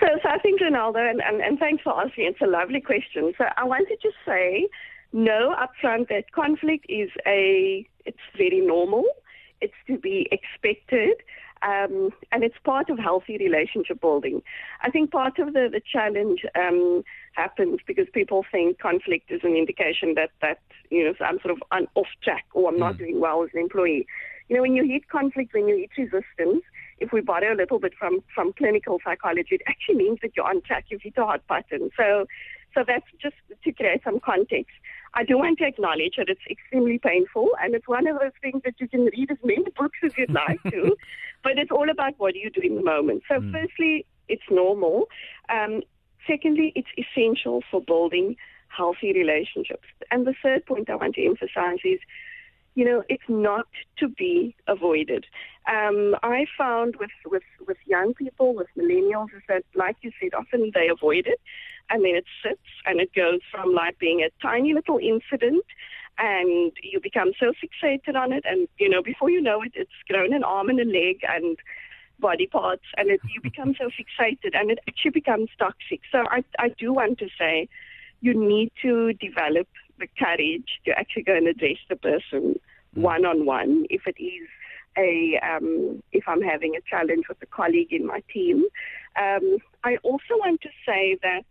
So, 0.00 0.06
so 0.22 0.28
I 0.30 0.38
think, 0.38 0.60
Renaldo, 0.60 0.98
and, 0.98 1.20
and, 1.22 1.40
and 1.42 1.58
thanks 1.58 1.82
for 1.82 1.92
asking. 2.00 2.24
It's 2.26 2.40
a 2.40 2.46
lovely 2.46 2.80
question. 2.80 3.32
So 3.36 3.44
I 3.56 3.64
wanted 3.64 3.98
to 4.00 4.10
say, 4.26 4.66
no, 5.12 5.54
upfront 5.64 6.08
that 6.08 6.32
conflict 6.32 6.86
is 6.88 7.10
a, 7.26 7.86
it's 8.06 8.18
very 8.36 8.60
normal. 8.60 9.04
It's 9.60 9.74
to 9.88 9.98
be 9.98 10.26
expected. 10.32 11.16
Um, 11.62 12.10
and 12.32 12.42
it's 12.42 12.56
part 12.64 12.88
of 12.88 12.98
healthy 12.98 13.36
relationship 13.36 14.00
building. 14.00 14.42
I 14.82 14.90
think 14.90 15.10
part 15.10 15.38
of 15.38 15.52
the, 15.52 15.68
the 15.70 15.80
challenge 15.80 16.40
um, 16.54 17.04
happens 17.34 17.80
because 17.86 18.06
people 18.14 18.46
think 18.50 18.78
conflict 18.78 19.30
is 19.30 19.40
an 19.44 19.56
indication 19.56 20.14
that, 20.14 20.30
that 20.40 20.60
you 20.90 21.04
know, 21.04 21.12
I'm 21.20 21.38
sort 21.40 21.52
of 21.52 21.62
on, 21.70 21.86
off 21.94 22.06
track 22.22 22.46
or 22.54 22.70
I'm 22.70 22.78
not 22.78 22.96
doing 22.96 23.20
well 23.20 23.42
as 23.44 23.50
an 23.52 23.60
employee. 23.60 24.06
You 24.48 24.56
know, 24.56 24.62
when 24.62 24.74
you 24.74 24.84
hit 24.84 25.08
conflict, 25.08 25.52
when 25.52 25.68
you 25.68 25.76
hit 25.76 25.90
resistance, 26.10 26.64
if 26.98 27.12
we 27.12 27.20
borrow 27.20 27.54
a 27.54 27.56
little 27.56 27.78
bit 27.78 27.92
from, 27.98 28.20
from 28.34 28.52
clinical 28.54 28.98
psychology, 29.04 29.56
it 29.56 29.62
actually 29.66 29.96
means 29.96 30.18
that 30.22 30.32
you're 30.36 30.46
on 30.46 30.62
track. 30.62 30.86
You've 30.88 31.02
hit 31.02 31.14
a 31.18 31.24
hot 31.24 31.46
button. 31.46 31.90
So, 31.96 32.26
so 32.74 32.84
that's 32.86 33.06
just 33.20 33.36
to 33.64 33.72
create 33.72 34.02
some 34.04 34.18
context. 34.20 34.72
I 35.14 35.24
do 35.24 35.38
want 35.38 35.58
to 35.58 35.66
acknowledge 35.66 36.14
that 36.18 36.28
it's 36.28 36.40
extremely 36.48 36.98
painful, 36.98 37.50
and 37.62 37.74
it's 37.74 37.88
one 37.88 38.06
of 38.06 38.18
those 38.18 38.32
things 38.40 38.62
that 38.64 38.74
you 38.78 38.88
can 38.88 39.06
read 39.06 39.30
as 39.30 39.38
many 39.44 39.64
books 39.78 39.98
as 40.04 40.12
you'd 40.16 40.30
like 40.30 40.62
to, 40.70 40.96
but 41.42 41.58
it's 41.58 41.70
all 41.70 41.90
about 41.90 42.14
what 42.18 42.36
you 42.36 42.50
do 42.50 42.60
in 42.60 42.76
the 42.76 42.82
moment. 42.82 43.22
So, 43.28 43.42
firstly, 43.52 44.06
it's 44.28 44.42
normal. 44.50 45.08
Um, 45.48 45.82
secondly, 46.26 46.72
it's 46.76 46.88
essential 46.96 47.62
for 47.70 47.80
building 47.80 48.36
healthy 48.68 49.12
relationships. 49.12 49.86
And 50.10 50.26
the 50.26 50.34
third 50.42 50.64
point 50.66 50.88
I 50.88 50.94
want 50.94 51.16
to 51.16 51.26
emphasize 51.26 51.78
is 51.84 51.98
you 52.80 52.86
know, 52.86 53.02
it's 53.10 53.28
not 53.28 53.66
to 53.98 54.08
be 54.08 54.56
avoided. 54.66 55.26
Um, 55.70 56.16
I 56.22 56.46
found 56.56 56.96
with, 56.96 57.10
with, 57.26 57.42
with 57.68 57.76
young 57.84 58.14
people, 58.14 58.54
with 58.54 58.68
millennials, 58.74 59.26
is 59.36 59.42
that, 59.48 59.64
like 59.74 59.96
you 60.00 60.10
said, 60.18 60.32
often 60.32 60.70
they 60.72 60.88
avoid 60.88 61.26
it 61.26 61.40
and 61.90 62.02
then 62.02 62.14
it 62.14 62.24
sits 62.42 62.70
and 62.86 62.98
it 62.98 63.12
goes 63.14 63.40
from 63.50 63.74
like 63.74 63.98
being 63.98 64.22
a 64.22 64.30
tiny 64.40 64.72
little 64.72 64.98
incident 64.98 65.62
and 66.16 66.72
you 66.82 66.98
become 67.02 67.32
so 67.38 67.52
fixated 67.62 68.16
on 68.16 68.32
it 68.32 68.44
and, 68.46 68.66
you 68.78 68.88
know, 68.88 69.02
before 69.02 69.28
you 69.28 69.42
know 69.42 69.60
it, 69.60 69.72
it's 69.74 70.00
grown 70.08 70.32
an 70.32 70.42
arm 70.42 70.70
and 70.70 70.80
a 70.80 70.86
leg 70.86 71.18
and 71.28 71.58
body 72.18 72.46
parts, 72.46 72.84
and 72.96 73.10
it, 73.10 73.20
you 73.34 73.42
become 73.42 73.74
so 73.78 73.90
fixated, 73.98 74.52
and 74.54 74.70
it 74.70 74.78
actually 74.88 75.10
becomes 75.10 75.50
toxic. 75.58 76.00
So 76.10 76.24
I, 76.30 76.44
I 76.58 76.68
do 76.78 76.94
want 76.94 77.18
to 77.18 77.28
say, 77.38 77.68
you 78.22 78.32
need 78.32 78.72
to 78.80 79.12
develop 79.14 79.68
the 79.98 80.08
courage 80.18 80.80
to 80.86 80.90
actually 80.98 81.24
go 81.24 81.34
and 81.34 81.46
address 81.46 81.78
the 81.90 81.96
person 81.96 82.58
one 82.94 83.24
on 83.24 83.46
one 83.46 83.86
if 83.90 84.02
it 84.06 84.20
is 84.22 84.48
a 84.96 85.38
um, 85.42 86.02
if 86.12 86.24
I'm 86.26 86.42
having 86.42 86.74
a 86.76 86.80
challenge 86.88 87.24
with 87.28 87.38
a 87.42 87.46
colleague 87.46 87.92
in 87.92 88.06
my 88.06 88.22
team. 88.32 88.64
Um, 89.20 89.58
I 89.84 89.96
also 90.02 90.34
want 90.38 90.60
to 90.62 90.68
say 90.86 91.18
that 91.22 91.44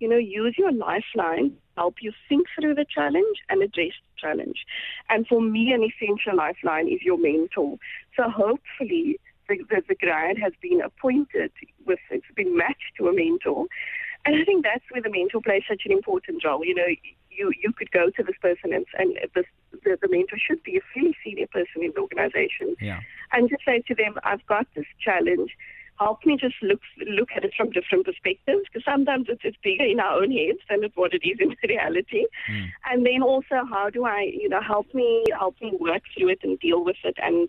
you 0.00 0.08
know 0.08 0.16
use 0.16 0.54
your 0.58 0.72
lifeline 0.72 1.56
help 1.76 1.96
you 2.00 2.12
think 2.28 2.46
through 2.54 2.74
the 2.74 2.86
challenge 2.88 3.38
and 3.48 3.62
address 3.62 3.92
the 3.92 4.20
challenge. 4.20 4.64
And 5.08 5.26
for 5.26 5.40
me, 5.40 5.72
an 5.72 5.82
essential 5.82 6.36
lifeline 6.36 6.88
is 6.88 7.02
your 7.02 7.18
mentor. 7.18 7.78
So 8.16 8.28
hopefully. 8.28 9.18
The, 9.46 9.58
the, 9.68 9.82
the 9.86 9.94
grad 9.94 10.38
has 10.38 10.54
been 10.62 10.80
appointed 10.80 11.52
with, 11.84 11.98
it's 12.10 12.24
been 12.34 12.56
matched 12.56 12.96
to 12.96 13.08
a 13.08 13.12
mentor. 13.12 13.66
And 14.24 14.36
I 14.36 14.44
think 14.46 14.64
that's 14.64 14.84
where 14.90 15.02
the 15.02 15.10
mentor 15.10 15.42
plays 15.42 15.64
such 15.68 15.82
an 15.84 15.92
important 15.92 16.42
role. 16.46 16.64
You 16.64 16.74
know, 16.74 16.86
you, 17.36 17.52
you 17.62 17.72
could 17.72 17.90
go 17.90 18.10
to 18.10 18.22
this 18.22 18.36
person 18.40 18.72
and, 18.72 18.86
and 18.98 19.16
this, 19.34 19.46
the, 19.84 19.98
the 20.00 20.08
mentor 20.08 20.38
should 20.38 20.62
be 20.62 20.76
a 20.76 20.80
fairly 20.92 21.16
senior 21.24 21.46
person 21.48 21.82
in 21.82 21.92
the 21.94 22.00
organization 22.00 22.76
Yeah. 22.80 23.00
and 23.32 23.48
just 23.48 23.64
say 23.64 23.82
to 23.88 23.94
them, 23.94 24.14
I've 24.24 24.44
got 24.46 24.66
this 24.74 24.86
challenge. 25.00 25.50
Help 26.00 26.26
me 26.26 26.36
just 26.36 26.56
look 26.60 26.80
look 27.06 27.28
at 27.36 27.44
it 27.44 27.52
from 27.56 27.70
different 27.70 28.04
perspectives 28.04 28.62
because 28.66 28.84
sometimes 28.84 29.26
it's, 29.28 29.42
it's 29.44 29.56
bigger 29.62 29.84
in 29.84 30.00
our 30.00 30.20
own 30.22 30.32
heads 30.32 30.58
than 30.68 30.82
it's 30.82 30.96
what 30.96 31.14
it 31.14 31.22
is 31.24 31.38
in 31.38 31.54
reality. 31.68 32.24
And 32.90 33.06
then 33.06 33.22
also, 33.22 33.62
how 33.70 33.90
do 33.90 34.04
I, 34.04 34.22
you 34.42 34.48
know, 34.48 34.60
help 34.60 34.92
me 34.92 35.22
help 35.38 35.54
me 35.62 35.72
work 35.78 36.02
through 36.12 36.30
it 36.30 36.40
and 36.42 36.58
deal 36.58 36.82
with 36.84 36.96
it 37.04 37.16
and 37.22 37.48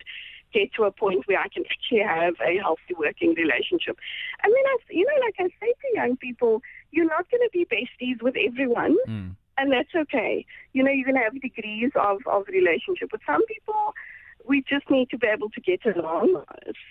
get 0.54 0.72
to 0.76 0.84
a 0.84 0.92
point 0.92 1.28
where 1.28 1.40
I 1.40 1.48
can 1.50 1.64
actually 1.72 2.02
have 2.02 2.36
a 2.40 2.60
healthy 2.62 2.94
working 2.98 3.34
relationship. 3.34 3.98
And 4.44 4.54
then 4.54 4.64
I, 4.74 4.76
you 4.92 5.06
know, 5.06 5.26
like 5.26 5.36
I 5.40 5.48
say 5.60 5.74
to 5.82 5.88
young 5.96 6.16
people, 6.16 6.62
you're 6.92 7.06
not 7.10 7.26
going 7.32 7.42
to 7.42 7.50
be 7.52 7.66
besties 7.66 8.22
with 8.22 8.36
everyone 8.38 8.96
Mm. 9.08 9.36
And 9.58 9.72
that's 9.72 9.94
okay. 9.96 10.46
You 10.74 10.84
know, 10.84 10.92
you're 10.92 11.06
going 11.06 11.16
to 11.16 11.22
have 11.22 11.42
degrees 11.42 11.92
of, 11.96 12.20
of 12.28 12.44
relationship. 12.48 13.12
With 13.12 13.22
some 13.26 13.46
people, 13.46 13.94
we 14.48 14.64
just 14.70 14.90
need 14.90 15.10
to 15.10 15.18
be 15.18 15.28
able 15.28 15.50
to 15.50 15.62
get 15.62 15.86
along 15.86 16.44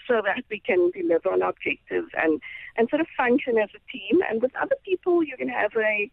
so 0.09 0.23
that 0.25 0.45
we 0.51 0.61
can 0.61 0.91
deliver 0.91 1.31
on 1.31 1.43
objectives 1.43 2.09
and, 2.17 2.41
and 2.77 2.89
sort 2.89 3.01
of 3.01 3.07
function 3.17 3.59
as 3.59 3.69
a 3.75 3.93
team. 3.93 4.21
And 4.29 4.43
with 4.43 4.53
other 4.61 4.77
people, 4.85 5.23
you're 5.23 5.37
going 5.37 5.49
to 5.49 5.55
have 5.55 5.73
a, 5.77 6.11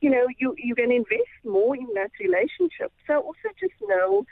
you 0.00 0.10
know, 0.10 0.26
you, 0.38 0.54
you're 0.56 0.76
going 0.76 0.90
to 0.90 0.96
invest 0.96 1.34
more 1.44 1.76
in 1.76 1.88
that 1.94 2.12
relationship. 2.20 2.92
So 3.06 3.18
also 3.20 3.48
just 3.58 3.74
know, 3.82 4.24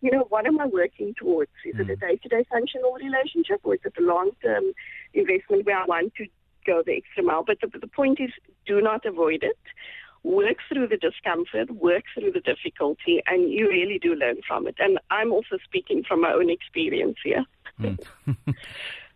you 0.00 0.10
know, 0.10 0.26
what 0.28 0.46
am 0.46 0.60
I 0.60 0.66
working 0.66 1.14
towards? 1.18 1.50
Is 1.66 1.74
it 1.78 1.90
a 1.90 1.96
mm. 1.96 2.00
day-to-day 2.00 2.46
functional 2.50 2.92
relationship 2.92 3.60
or 3.64 3.74
is 3.74 3.80
it 3.84 3.94
a 3.98 4.02
long-term 4.02 4.72
investment 5.12 5.66
where 5.66 5.78
I 5.78 5.84
want 5.86 6.14
to 6.16 6.26
go 6.64 6.82
the 6.86 6.96
extra 6.96 7.24
mile? 7.24 7.42
But 7.44 7.58
the, 7.60 7.76
the 7.78 7.88
point 7.88 8.20
is, 8.20 8.30
do 8.66 8.80
not 8.80 9.04
avoid 9.04 9.42
it 9.42 9.58
work 10.22 10.56
through 10.68 10.88
the 10.88 10.96
discomfort, 10.96 11.70
work 11.70 12.04
through 12.14 12.32
the 12.32 12.40
difficulty, 12.40 13.22
and 13.26 13.50
you 13.50 13.68
really 13.68 13.98
do 13.98 14.14
learn 14.14 14.36
from 14.46 14.66
it. 14.66 14.76
And 14.78 14.98
I'm 15.10 15.32
also 15.32 15.58
speaking 15.64 16.02
from 16.06 16.20
my 16.20 16.32
own 16.32 16.50
experience 16.50 17.16
here. 17.22 17.44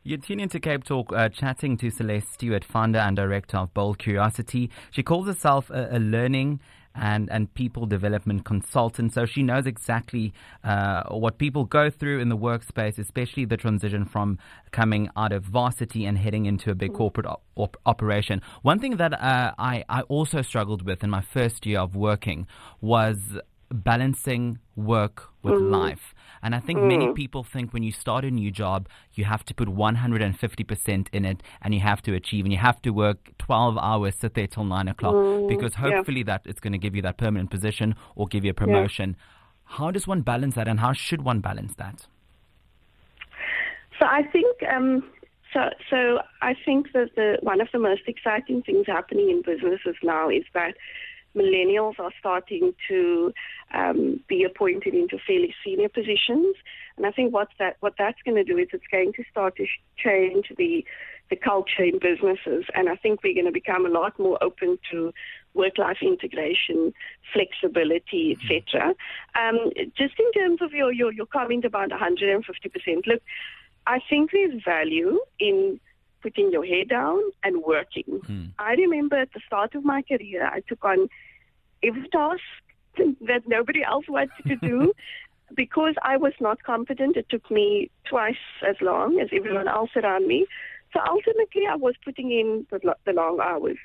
You're 0.04 0.18
tuning 0.18 0.44
into 0.44 0.58
Cape 0.58 0.82
Talk, 0.82 1.12
uh, 1.12 1.28
chatting 1.28 1.76
to 1.76 1.88
Celeste 1.90 2.32
Stewart, 2.32 2.64
founder 2.64 2.98
and 2.98 3.14
director 3.14 3.56
of 3.58 3.72
Bold 3.72 3.98
Curiosity. 3.98 4.68
She 4.90 5.04
calls 5.04 5.26
herself 5.26 5.70
a, 5.70 5.90
a 5.92 5.98
learning 6.00 6.60
and, 6.94 7.30
and 7.30 7.52
people 7.54 7.86
development 7.86 8.44
consultant, 8.44 9.12
so 9.12 9.26
she 9.26 9.42
knows 9.42 9.66
exactly 9.66 10.32
uh, 10.64 11.02
what 11.10 11.38
people 11.38 11.64
go 11.64 11.90
through 11.90 12.20
in 12.20 12.28
the 12.28 12.36
workspace, 12.36 12.98
especially 12.98 13.44
the 13.44 13.56
transition 13.56 14.04
from 14.04 14.38
coming 14.70 15.08
out 15.16 15.32
of 15.32 15.44
varsity 15.44 16.04
and 16.04 16.18
heading 16.18 16.46
into 16.46 16.70
a 16.70 16.74
big 16.74 16.92
corporate 16.92 17.26
op- 17.26 17.42
op- 17.56 17.76
operation. 17.86 18.40
One 18.62 18.78
thing 18.78 18.96
that 18.96 19.12
uh, 19.12 19.52
I, 19.58 19.84
I 19.88 20.02
also 20.02 20.42
struggled 20.42 20.82
with 20.82 21.02
in 21.02 21.10
my 21.10 21.20
first 21.20 21.66
year 21.66 21.80
of 21.80 21.94
working 21.94 22.46
was 22.80 23.38
balancing 23.72 24.58
work 24.76 25.28
with 25.42 25.54
mm-hmm. 25.54 25.72
life. 25.72 26.14
And 26.42 26.54
I 26.54 26.60
think 26.60 26.78
mm-hmm. 26.78 26.88
many 26.88 27.12
people 27.12 27.44
think 27.44 27.72
when 27.72 27.82
you 27.82 27.92
start 27.92 28.24
a 28.24 28.30
new 28.30 28.50
job, 28.50 28.88
you 29.14 29.24
have 29.24 29.44
to 29.44 29.54
put 29.54 29.68
150% 29.68 31.06
in 31.12 31.24
it 31.24 31.42
and 31.60 31.74
you 31.74 31.80
have 31.80 32.02
to 32.02 32.14
achieve 32.14 32.44
and 32.44 32.52
you 32.52 32.58
have 32.58 32.82
to 32.82 32.90
work 32.90 33.30
12 33.38 33.78
hours, 33.78 34.16
sit 34.16 34.34
there 34.34 34.46
till 34.46 34.64
9 34.64 34.88
o'clock 34.88 35.14
mm-hmm. 35.14 35.48
because 35.48 35.72
yeah. 35.74 35.96
hopefully 35.96 36.22
that 36.24 36.42
it's 36.44 36.60
going 36.60 36.72
to 36.72 36.78
give 36.78 36.96
you 36.96 37.02
that 37.02 37.16
permanent 37.18 37.50
position 37.50 37.94
or 38.16 38.26
give 38.26 38.44
you 38.44 38.50
a 38.50 38.54
promotion. 38.54 39.16
How 39.64 39.90
does 39.90 40.06
one 40.06 40.22
balance 40.22 40.54
that 40.56 40.68
and 40.68 40.80
how 40.80 40.92
should 40.92 41.22
one 41.22 41.40
balance 41.40 41.74
that? 41.76 42.06
So 43.98 44.06
I 44.06 44.22
think 44.32 44.56
um, 44.64 45.04
so. 45.52 45.70
So 45.88 46.18
I 46.40 46.54
think 46.64 46.92
that 46.92 47.10
the 47.14 47.38
one 47.40 47.60
of 47.60 47.68
the 47.72 47.78
most 47.78 48.02
exciting 48.06 48.62
things 48.62 48.86
happening 48.86 49.30
in 49.30 49.42
businesses 49.42 49.94
now 50.02 50.28
is 50.28 50.44
that 50.54 50.74
millennials 51.36 51.98
are 51.98 52.12
starting 52.18 52.74
to 52.88 53.32
um, 53.72 54.20
be 54.28 54.44
appointed 54.44 54.94
into 54.94 55.18
fairly 55.26 55.54
senior 55.64 55.88
positions, 55.88 56.56
and 56.96 57.06
I 57.06 57.10
think 57.10 57.32
what 57.32 57.48
that 57.58 57.76
what 57.80 57.94
that's 57.98 58.20
going 58.24 58.36
to 58.36 58.44
do 58.44 58.58
is 58.58 58.68
it's 58.72 58.86
going 58.90 59.12
to 59.14 59.24
start 59.30 59.56
to 59.56 59.66
change 59.96 60.52
the 60.56 60.84
the 61.30 61.36
culture 61.36 61.84
in 61.84 61.98
businesses, 61.98 62.66
and 62.74 62.88
I 62.88 62.96
think 62.96 63.22
we're 63.22 63.34
going 63.34 63.46
to 63.46 63.52
become 63.52 63.86
a 63.86 63.88
lot 63.88 64.18
more 64.18 64.36
open 64.42 64.78
to 64.90 65.14
work-life 65.54 65.98
integration, 66.02 66.92
flexibility, 67.32 68.36
etc. 68.36 68.94
Um, 69.34 69.70
just 69.96 70.14
in 70.18 70.32
terms 70.32 70.60
of 70.60 70.72
your, 70.72 70.92
your 70.92 71.12
your 71.12 71.26
comment 71.26 71.64
about 71.64 71.90
150%, 71.90 73.06
look, 73.06 73.22
I 73.86 74.00
think 74.08 74.30
there's 74.32 74.62
value 74.62 75.20
in 75.38 75.80
putting 76.22 76.52
your 76.52 76.64
head 76.64 76.88
down 76.88 77.20
and 77.42 77.62
working. 77.62 78.20
Hmm. 78.26 78.44
I 78.58 78.72
remember 78.72 79.16
at 79.16 79.32
the 79.32 79.40
start 79.46 79.74
of 79.74 79.84
my 79.84 80.02
career, 80.02 80.46
I 80.46 80.60
took 80.60 80.84
on 80.84 81.08
every 81.82 82.08
task 82.08 82.42
that 82.96 83.42
nobody 83.46 83.82
else 83.82 84.06
wanted 84.08 84.44
to 84.46 84.56
do. 84.56 84.92
because 85.54 85.94
I 86.02 86.16
was 86.16 86.32
not 86.40 86.62
competent, 86.62 87.16
it 87.16 87.26
took 87.28 87.50
me 87.50 87.90
twice 88.08 88.36
as 88.66 88.76
long 88.80 89.20
as 89.20 89.28
everyone 89.32 89.68
else 89.68 89.90
around 89.96 90.26
me. 90.26 90.46
So 90.92 91.00
ultimately, 91.08 91.66
I 91.68 91.76
was 91.76 91.94
putting 92.04 92.30
in 92.30 92.66
the, 92.70 92.94
the 93.06 93.12
long 93.12 93.38
hours. 93.40 93.78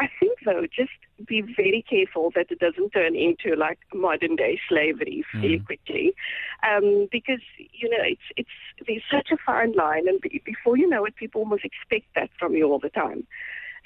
I 0.00 0.08
think, 0.20 0.38
though, 0.44 0.66
just 0.66 0.92
be 1.26 1.40
very 1.42 1.84
careful 1.88 2.30
that 2.36 2.50
it 2.50 2.60
doesn't 2.60 2.90
turn 2.90 3.16
into 3.16 3.56
like 3.56 3.78
modern 3.92 4.36
day 4.36 4.60
slavery 4.68 5.24
fairly 5.32 5.58
quickly, 5.58 6.14
um, 6.62 7.08
because 7.10 7.40
you 7.72 7.90
know 7.90 8.04
it's 8.04 8.22
it's 8.36 8.48
there's 8.86 9.02
such 9.10 9.30
a 9.32 9.36
fine 9.44 9.72
line, 9.72 10.06
and 10.06 10.20
be, 10.20 10.40
before 10.44 10.76
you 10.76 10.88
know 10.88 11.04
it, 11.04 11.16
people 11.16 11.40
almost 11.40 11.64
expect 11.64 12.06
that 12.14 12.30
from 12.38 12.54
you 12.54 12.70
all 12.70 12.78
the 12.78 12.90
time. 12.90 13.26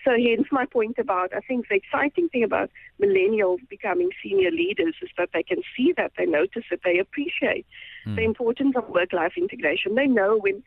So 0.04 0.10
hence 0.10 0.48
my 0.50 0.66
point 0.66 0.98
about 0.98 1.32
I 1.34 1.40
think 1.40 1.68
the 1.68 1.76
exciting 1.76 2.28
thing 2.28 2.42
about 2.42 2.70
millennials 3.00 3.66
becoming 3.68 4.10
senior 4.22 4.50
leaders 4.50 4.96
is 5.00 5.10
that 5.16 5.30
they 5.32 5.42
can 5.42 5.62
see 5.76 5.94
that, 5.96 6.12
they 6.18 6.26
notice 6.26 6.64
it, 6.70 6.80
they 6.84 6.98
appreciate 6.98 7.66
the 8.16 8.22
importance 8.22 8.74
of 8.76 8.88
work-life 8.88 9.34
integration. 9.36 9.94
They 9.94 10.08
know 10.08 10.36
when 10.38 10.62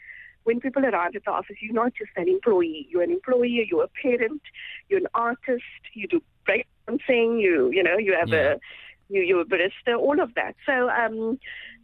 when 0.46 0.60
people 0.60 0.86
arrive 0.86 1.16
at 1.16 1.26
the 1.26 1.32
office, 1.32 1.58
you're 1.62 1.74
not 1.74 1.94
just 1.94 2.12
an 2.16 2.28
employee. 2.30 2.88
You're 2.90 3.04
an 3.04 3.12
employee. 3.12 3.68
You're 3.70 3.84
a 3.84 3.94
parent. 4.02 4.42
You're 4.90 5.00
an 5.02 5.08
artist. 5.14 5.64
You 5.94 6.08
do 6.08 6.22
breakdancing. 6.48 7.42
You 7.42 7.70
you 7.72 7.84
know 7.84 7.98
you 7.98 8.14
have 8.20 8.32
Yeah. 8.32 8.54
a 8.54 9.14
you 9.14 9.22
you're 9.22 9.42
a 9.42 9.46
barista. 9.46 9.98
All 10.00 10.20
of 10.22 10.34
that. 10.36 10.56
So 10.66 10.90
um, 10.90 11.40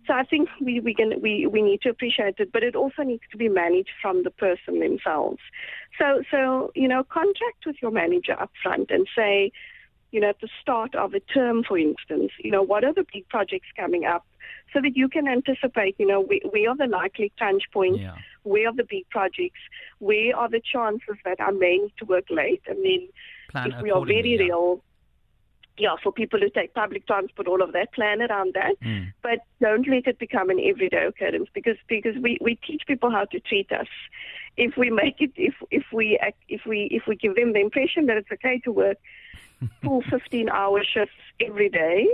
so 0.08 0.14
I 0.14 0.24
think 0.24 0.50
we 0.62 0.80
we 0.80 0.94
can 0.94 1.22
we 1.22 1.48
we 1.48 1.62
need 1.62 1.82
to 1.82 1.90
appreciate 1.90 2.36
it, 2.40 2.52
but 2.52 2.64
it 2.64 2.76
also 2.76 3.04
needs 3.04 3.24
to 3.32 3.38
be 3.38 3.50
managed 3.50 3.96
from 4.02 4.24
the 4.24 4.32
person 4.32 4.80
themselves. 4.80 5.42
So 6.00 6.24
so 6.32 6.72
you 6.76 6.88
know 6.88 7.04
contract 7.04 7.66
with 7.66 7.78
your 7.82 7.92
manager 7.92 8.36
up 8.40 8.52
front 8.64 8.92
and 8.92 9.08
say. 9.16 9.52
You 10.12 10.20
know, 10.20 10.30
at 10.30 10.42
the 10.42 10.50
start 10.62 10.94
of 10.96 11.14
a 11.14 11.20
term, 11.22 11.64
for 11.64 11.78
instance, 11.78 12.32
you 12.40 12.52
know, 12.52 12.62
what 12.62 12.84
are 12.84 12.94
the 12.94 13.06
big 13.14 13.28
projects 13.30 13.68
coming 13.78 14.06
up 14.06 14.26
so 14.74 14.82
that 14.82 14.96
you 14.96 15.08
can 15.08 15.28
anticipate, 15.28 15.96
you 15.98 16.06
know, 16.06 16.22
where, 16.22 16.40
where 16.52 16.70
are 16.70 16.76
the 16.78 16.88
likely 16.88 17.32
crunch 17.38 17.64
points, 17.72 18.00
Yeah. 18.02 18.16
where 18.44 18.68
are 18.70 18.74
the 18.76 18.84
big 18.84 19.10
projects, 19.10 19.60
where 20.00 20.36
are 20.36 20.50
the 20.50 20.60
chances 20.62 21.18
that 21.24 21.40
I 21.40 21.52
may 21.52 21.78
need 21.78 21.94
to 22.00 22.06
work 22.06 22.26
late, 22.30 22.62
and 22.68 22.84
then 22.84 23.08
Plan 23.50 23.72
if 23.72 23.82
we 23.82 23.92
are 23.92 24.06
very 24.06 24.32
yeah. 24.36 24.44
real, 24.44 24.84
yeah, 25.78 25.96
for 26.04 26.12
people 26.12 26.40
who 26.40 26.50
take 26.50 26.74
public 26.74 27.08
transport, 27.08 27.48
all 27.48 27.62
of 27.62 27.72
that, 27.74 27.94
plan 27.94 28.22
around 28.22 28.54
that, 28.56 28.76
Mm. 28.82 29.14
but 29.22 29.40
don't 29.62 29.88
let 29.88 30.08
it 30.08 30.20
become 30.20 30.50
an 30.50 30.60
everyday 30.60 31.06
occurrence 31.06 31.50
because 31.54 31.78
because 31.88 32.16
we, 32.18 32.38
we 32.42 32.56
teach 32.56 32.84
people 32.86 33.10
how 33.12 33.26
to 33.26 33.40
treat 33.40 33.72
us. 33.72 33.88
If 34.58 34.76
we 34.78 34.90
make 34.90 35.22
it, 35.22 35.32
if 35.36 35.56
if 35.72 35.84
we 35.94 36.20
if 36.50 36.62
we 36.66 36.88
if 36.92 37.04
we 37.08 37.16
give 37.16 37.36
them 37.36 37.54
the 37.54 37.60
impression 37.62 38.06
that 38.08 38.18
it's 38.18 38.32
okay 38.32 38.60
to 38.66 38.72
work 38.72 38.98
full 39.84 40.02
15 40.10 40.50
hour 40.50 40.84
shifts 40.84 41.16
every 41.40 41.70
day, 41.70 42.08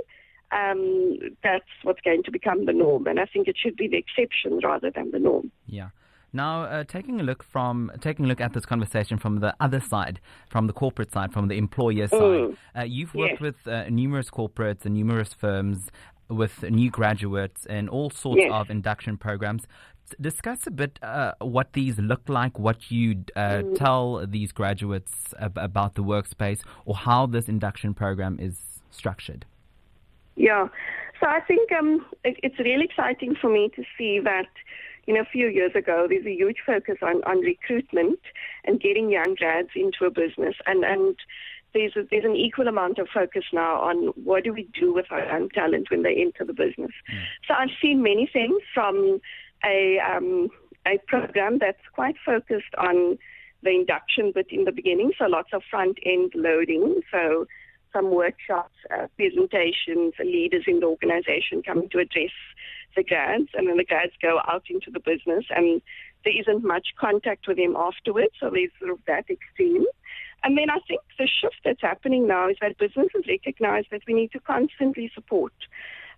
um, 0.51 1.17
that's 1.43 1.65
what's 1.83 2.01
going 2.01 2.23
to 2.23 2.31
become 2.31 2.65
the 2.65 2.73
norm. 2.73 3.07
And 3.07 3.19
I 3.19 3.25
think 3.25 3.47
it 3.47 3.57
should 3.57 3.75
be 3.75 3.87
the 3.87 3.97
exception 3.97 4.59
rather 4.63 4.91
than 4.91 5.11
the 5.11 5.19
norm. 5.19 5.51
Yeah. 5.65 5.89
Now, 6.33 6.63
uh, 6.63 6.83
taking 6.83 7.19
a 7.19 7.23
look 7.23 7.41
from 7.41 7.91
taking 8.01 8.25
a 8.25 8.27
look 8.27 8.41
at 8.41 8.53
this 8.53 8.65
conversation 8.65 9.17
from 9.17 9.39
the 9.39 9.55
other 9.59 9.79
side, 9.79 10.19
from 10.49 10.67
the 10.67 10.73
corporate 10.73 11.11
side, 11.11 11.31
from 11.33 11.47
the 11.47 11.57
employer 11.57 12.07
side, 12.07 12.55
uh, 12.77 12.83
you've 12.83 13.15
worked 13.15 13.41
Yes. 13.41 13.41
with 13.41 13.67
uh, 13.67 13.89
numerous 13.89 14.29
corporates 14.29 14.85
and 14.85 14.93
numerous 14.93 15.33
firms 15.33 15.89
with 16.29 16.63
new 16.69 16.91
graduates 16.91 17.65
and 17.67 17.89
all 17.89 18.09
sorts 18.09 18.41
Yes. 18.41 18.51
of 18.53 18.69
induction 18.69 19.17
programs. 19.17 19.65
Discuss 20.21 20.67
a 20.67 20.71
bit 20.71 20.99
uh, 21.01 21.33
what 21.39 21.73
these 21.73 21.97
look 21.99 22.27
like, 22.27 22.57
what 22.59 22.91
you 22.91 23.23
uh, 23.35 23.39
mm. 23.39 23.75
tell 23.77 24.25
these 24.27 24.51
graduates 24.51 25.13
ab- 25.39 25.57
about 25.57 25.95
the 25.95 26.03
workspace, 26.03 26.61
or 26.85 26.95
how 26.95 27.25
this 27.25 27.47
induction 27.47 27.93
program 27.93 28.37
is 28.39 28.81
structured. 28.91 29.45
Yeah, 30.35 30.67
so 31.19 31.27
I 31.27 31.39
think 31.41 31.71
um, 31.71 32.05
it, 32.23 32.37
it's 32.43 32.59
really 32.59 32.85
exciting 32.85 33.35
for 33.39 33.49
me 33.49 33.69
to 33.75 33.83
see 33.97 34.19
that. 34.23 34.47
You 35.05 35.13
know, 35.13 35.21
a 35.21 35.25
few 35.31 35.47
years 35.47 35.71
ago, 35.73 36.05
there's 36.09 36.25
a 36.25 36.33
huge 36.33 36.57
focus 36.65 36.97
on, 37.01 37.23
on 37.23 37.39
recruitment 37.39 38.19
and 38.65 38.77
getting 38.77 39.09
young 39.09 39.35
grads 39.35 39.69
into 39.73 40.03
a 40.03 40.09
business, 40.09 40.55
and 40.65 40.83
and 40.83 41.15
there's 41.73 41.95
a, 41.95 42.03
there's 42.09 42.25
an 42.25 42.35
equal 42.35 42.67
amount 42.67 42.97
of 42.99 43.07
focus 43.13 43.43
now 43.53 43.79
on 43.81 44.07
what 44.23 44.43
do 44.43 44.51
we 44.53 44.67
do 44.79 44.93
with 44.93 45.05
our 45.11 45.23
young 45.25 45.49
talent 45.49 45.89
when 45.91 46.03
they 46.03 46.15
enter 46.15 46.43
the 46.43 46.53
business. 46.53 46.91
Mm. 47.11 47.23
So 47.47 47.53
I've 47.53 47.69
seen 47.81 48.01
many 48.01 48.29
things 48.31 48.61
from 48.73 49.21
a 49.65 49.99
um, 49.99 50.49
a 50.85 50.97
program 51.07 51.57
that's 51.59 51.81
quite 51.93 52.15
focused 52.25 52.73
on 52.77 53.17
the 53.63 53.71
induction 53.71 54.31
bit 54.33 54.47
in 54.51 54.65
the 54.65 54.71
beginning, 54.71 55.11
so 55.17 55.25
lots 55.25 55.49
of 55.53 55.63
front 55.69 55.97
end 56.05 56.31
loading, 56.35 57.01
so 57.11 57.45
some 57.93 58.11
workshops, 58.11 58.75
uh, 58.91 59.07
presentations, 59.15 60.13
leaders 60.19 60.63
in 60.67 60.79
the 60.79 60.85
organization 60.85 61.63
coming 61.63 61.89
to 61.89 61.99
address 61.99 62.31
the 62.95 63.03
grads, 63.03 63.49
and 63.53 63.67
then 63.67 63.77
the 63.77 63.85
grads 63.85 64.13
go 64.21 64.39
out 64.47 64.63
into 64.69 64.91
the 64.91 64.99
business, 64.99 65.45
and 65.55 65.81
there 66.23 66.39
isn't 66.39 66.63
much 66.63 66.87
contact 66.99 67.47
with 67.47 67.57
them 67.57 67.75
afterwards, 67.75 68.33
so 68.39 68.49
there's 68.49 68.71
sort 68.79 68.91
of 68.91 68.99
that 69.07 69.25
extreme. 69.29 69.85
And 70.43 70.57
then 70.57 70.69
I 70.69 70.79
think 70.87 71.01
the 71.17 71.27
shift 71.27 71.59
that's 71.65 71.81
happening 71.81 72.27
now 72.27 72.49
is 72.49 72.57
that 72.61 72.77
businesses 72.77 73.25
recognize 73.27 73.85
that 73.91 74.01
we 74.07 74.13
need 74.13 74.31
to 74.33 74.39
constantly 74.39 75.11
support. 75.13 75.53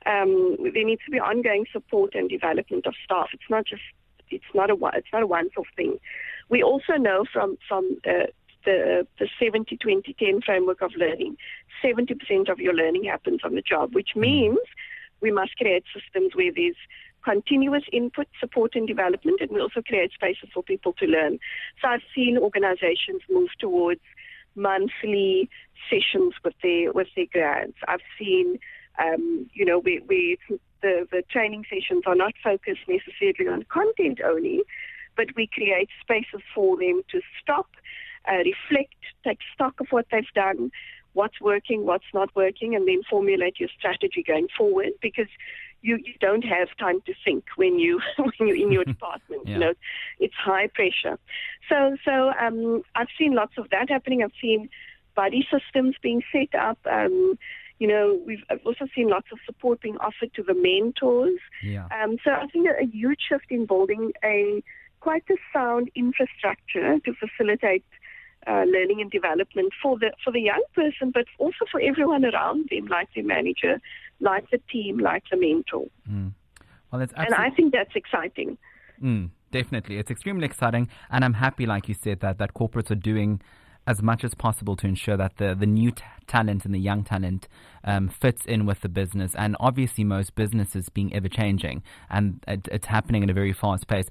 Um, 0.05 0.57
there 0.73 0.85
needs 0.85 1.03
to 1.05 1.11
be 1.11 1.19
ongoing 1.19 1.65
support 1.71 2.15
and 2.15 2.29
development 2.29 2.85
of 2.85 2.93
staff. 3.03 3.29
It's 3.33 3.49
not 3.49 3.65
just 3.65 3.81
it's 4.29 4.43
not 4.53 4.69
a 4.69 4.75
it's 4.93 5.07
not 5.11 5.23
a 5.23 5.27
once-off 5.27 5.67
thing. 5.75 5.99
We 6.49 6.63
also 6.63 6.93
know 6.93 7.25
from 7.31 7.57
from 7.67 7.97
uh, 8.07 8.27
the 8.65 9.07
the 9.19 9.27
70 9.39 9.77
20 9.77 10.15
10 10.17 10.41
framework 10.41 10.81
of 10.81 10.91
learning, 10.95 11.37
70% 11.83 12.49
of 12.49 12.59
your 12.59 12.73
learning 12.73 13.05
happens 13.05 13.41
on 13.43 13.55
the 13.55 13.61
job, 13.61 13.93
which 13.93 14.09
mm. 14.15 14.21
means 14.21 14.59
we 15.21 15.31
must 15.31 15.55
create 15.57 15.83
systems 15.93 16.35
where 16.35 16.51
there's 16.53 16.75
continuous 17.23 17.83
input, 17.91 18.27
support, 18.39 18.75
and 18.75 18.87
development, 18.87 19.41
and 19.41 19.51
we 19.51 19.59
also 19.59 19.81
create 19.81 20.11
spaces 20.13 20.49
for 20.53 20.63
people 20.63 20.93
to 20.93 21.05
learn. 21.05 21.39
So 21.81 21.89
I've 21.89 22.01
seen 22.15 22.37
organizations 22.37 23.21
move 23.29 23.49
towards 23.59 24.01
monthly 24.55 25.49
sessions 25.89 26.33
with 26.43 26.55
their 26.63 26.91
with 26.91 27.07
their 27.15 27.25
grads. 27.31 27.75
I've 27.87 28.05
seen, 28.17 28.59
um, 29.01 29.49
you 29.53 29.65
know, 29.65 29.79
we 29.79 30.01
we 30.07 30.37
the 30.81 31.07
the 31.11 31.23
training 31.29 31.65
sessions 31.69 32.03
are 32.05 32.15
not 32.15 32.33
focused 32.43 32.87
necessarily 32.87 33.51
on 33.51 33.63
content 33.63 34.19
only, 34.23 34.61
but 35.15 35.27
we 35.35 35.47
create 35.47 35.89
spaces 36.01 36.41
for 36.53 36.77
them 36.77 37.01
to 37.11 37.21
stop, 37.41 37.67
uh, 38.29 38.37
reflect, 38.37 38.95
take 39.23 39.39
stock 39.53 39.79
of 39.79 39.87
what 39.89 40.05
they've 40.11 40.33
done, 40.35 40.71
what's 41.13 41.39
working, 41.41 41.85
what's 41.85 42.11
not 42.13 42.33
working, 42.35 42.75
and 42.75 42.87
then 42.87 43.01
formulate 43.09 43.59
your 43.59 43.69
strategy 43.77 44.23
going 44.25 44.47
forward 44.57 44.91
because 45.01 45.27
you, 45.81 45.97
you 45.97 46.13
don't 46.19 46.43
have 46.43 46.67
time 46.77 47.01
to 47.05 47.13
think 47.23 47.45
when 47.55 47.79
you 47.79 47.99
when 48.17 48.31
you're 48.39 48.55
in 48.55 48.71
your 48.71 48.85
department. 48.95 49.47
yeah. 49.47 49.53
You 49.53 49.59
know, 49.59 49.73
it's 50.19 50.35
high 50.35 50.67
pressure. 50.67 51.17
So 51.69 51.97
so 52.05 52.31
um, 52.39 52.83
I've 52.95 53.07
seen 53.17 53.33
lots 53.33 53.53
of 53.57 53.69
that 53.71 53.89
happening. 53.89 54.23
I've 54.23 54.31
seen 54.41 54.69
buddy 55.15 55.45
systems 55.51 55.95
being 56.01 56.21
set 56.31 56.57
up. 56.59 56.79
Um, 56.89 57.37
you 57.79 57.87
know, 57.87 58.19
we've 58.25 58.43
I've 58.49 58.59
also 58.65 58.85
seen 58.93 59.09
lots 59.09 59.27
of 59.31 59.39
support 59.45 59.81
being 59.81 59.97
offered 59.97 60.33
to 60.35 60.43
the 60.43 60.53
mentors. 60.53 61.39
Yeah. 61.63 61.87
Um, 61.87 62.17
so 62.23 62.31
I 62.31 62.45
think 62.47 62.67
a, 62.67 62.83
a 62.83 62.85
huge 62.85 63.19
shift 63.27 63.45
in 63.49 63.65
building 63.65 64.11
a 64.23 64.61
quite 64.99 65.23
a 65.29 65.35
sound 65.53 65.89
infrastructure 65.95 66.99
to 66.99 67.13
facilitate 67.13 67.85
uh, 68.47 68.63
learning 68.67 69.01
and 69.01 69.09
development 69.11 69.71
for 69.81 69.97
the 69.97 70.11
for 70.23 70.31
the 70.31 70.41
young 70.41 70.63
person, 70.75 71.11
but 71.11 71.25
also 71.37 71.65
for 71.71 71.79
everyone 71.81 72.25
around 72.25 72.67
them, 72.69 72.87
like 72.87 73.07
the 73.15 73.21
manager, 73.21 73.79
like 74.19 74.49
the 74.51 74.59
team, 74.71 74.99
like 74.99 75.23
the 75.31 75.37
mentor. 75.37 75.85
Mm. 76.09 76.33
Well, 76.91 77.01
it's 77.01 77.13
and 77.15 77.33
I 77.33 77.49
think 77.49 77.73
that's 77.73 77.95
exciting. 77.95 78.57
Mm, 79.01 79.29
definitely, 79.51 79.97
it's 79.97 80.11
extremely 80.11 80.45
exciting, 80.45 80.89
and 81.09 81.23
I'm 81.23 81.35
happy, 81.35 81.65
like 81.65 81.87
you 81.87 81.93
said, 81.93 82.19
that 82.19 82.39
that 82.39 82.53
corporates 82.53 82.91
are 82.91 82.95
doing 82.95 83.41
as 83.89 84.03
much 84.03 84.23
as 84.23 84.35
possible 84.35 84.75
to 84.75 84.85
ensure 84.87 85.17
that 85.17 85.37
the, 85.37 85.55
the 85.55 85.65
new 85.65 85.89
t- 85.89 86.03
talent 86.27 86.63
and 86.63 86.73
the 86.73 86.79
young 86.79 87.03
talent 87.03 87.47
um, 87.83 88.07
fits 88.07 88.45
in 88.45 88.65
with 88.67 88.81
the 88.81 88.89
business. 88.89 89.33
And 89.35 89.57
obviously, 89.59 90.03
most 90.03 90.35
businesses 90.35 90.89
being 90.89 91.13
ever 91.13 91.27
changing, 91.27 91.81
and 92.09 92.43
it, 92.47 92.67
it's 92.71 92.85
happening 92.85 93.23
at 93.23 93.29
a 93.29 93.33
very 93.33 93.51
fast 93.51 93.87
pace. 93.87 94.05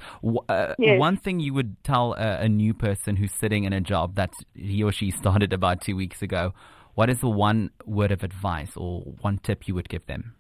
Uh, 0.49 0.75
yes. 0.79 0.99
One 0.99 1.17
thing 1.17 1.39
you 1.39 1.55
would 1.55 1.77
tell 1.85 2.15
a, 2.15 2.41
a 2.41 2.49
new 2.49 2.75
person 2.75 3.17
who's 3.17 3.33
sitting 3.33 3.63
in 3.65 3.73
a 3.73 3.81
job 3.81 4.17
that 4.17 4.33
he 4.55 4.83
or 4.83 4.91
she 4.91 5.11
started 5.13 5.53
about 5.53 5.81
two 5.81 5.95
weeks 5.95 6.23
ago 6.23 6.53
what 6.99 7.09
is 7.09 7.21
the 7.21 7.29
one 7.29 7.71
word 7.87 8.11
of 8.11 8.25
advice 8.25 8.73
or 8.77 9.03
one 9.21 9.39
tip 9.39 9.69
you 9.69 9.75
would 9.77 9.89
give 9.89 10.05
them? 10.07 10.35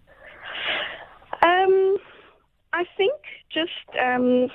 Um, 1.44 1.98
I 2.72 2.82
think 2.96 3.14
just 3.48 3.70
um, 3.96 4.48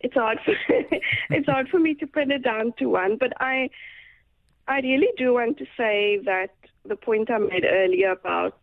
it's 0.00 0.14
hard 0.14 0.38
for 0.44 0.54
it's 1.30 1.46
hard 1.46 1.68
for 1.68 1.78
me 1.78 1.94
to 1.94 2.08
pin 2.08 2.32
it 2.32 2.42
down 2.42 2.74
to 2.80 2.86
one, 2.86 3.16
but 3.20 3.32
I 3.38 3.70
I 4.68 4.80
really 4.80 5.08
do 5.16 5.32
want 5.34 5.58
to 5.58 5.64
say 5.76 6.20
that 6.26 6.50
the 6.84 6.96
point 6.96 7.30
I 7.30 7.38
made 7.38 7.64
earlier 7.64 8.12
about 8.12 8.60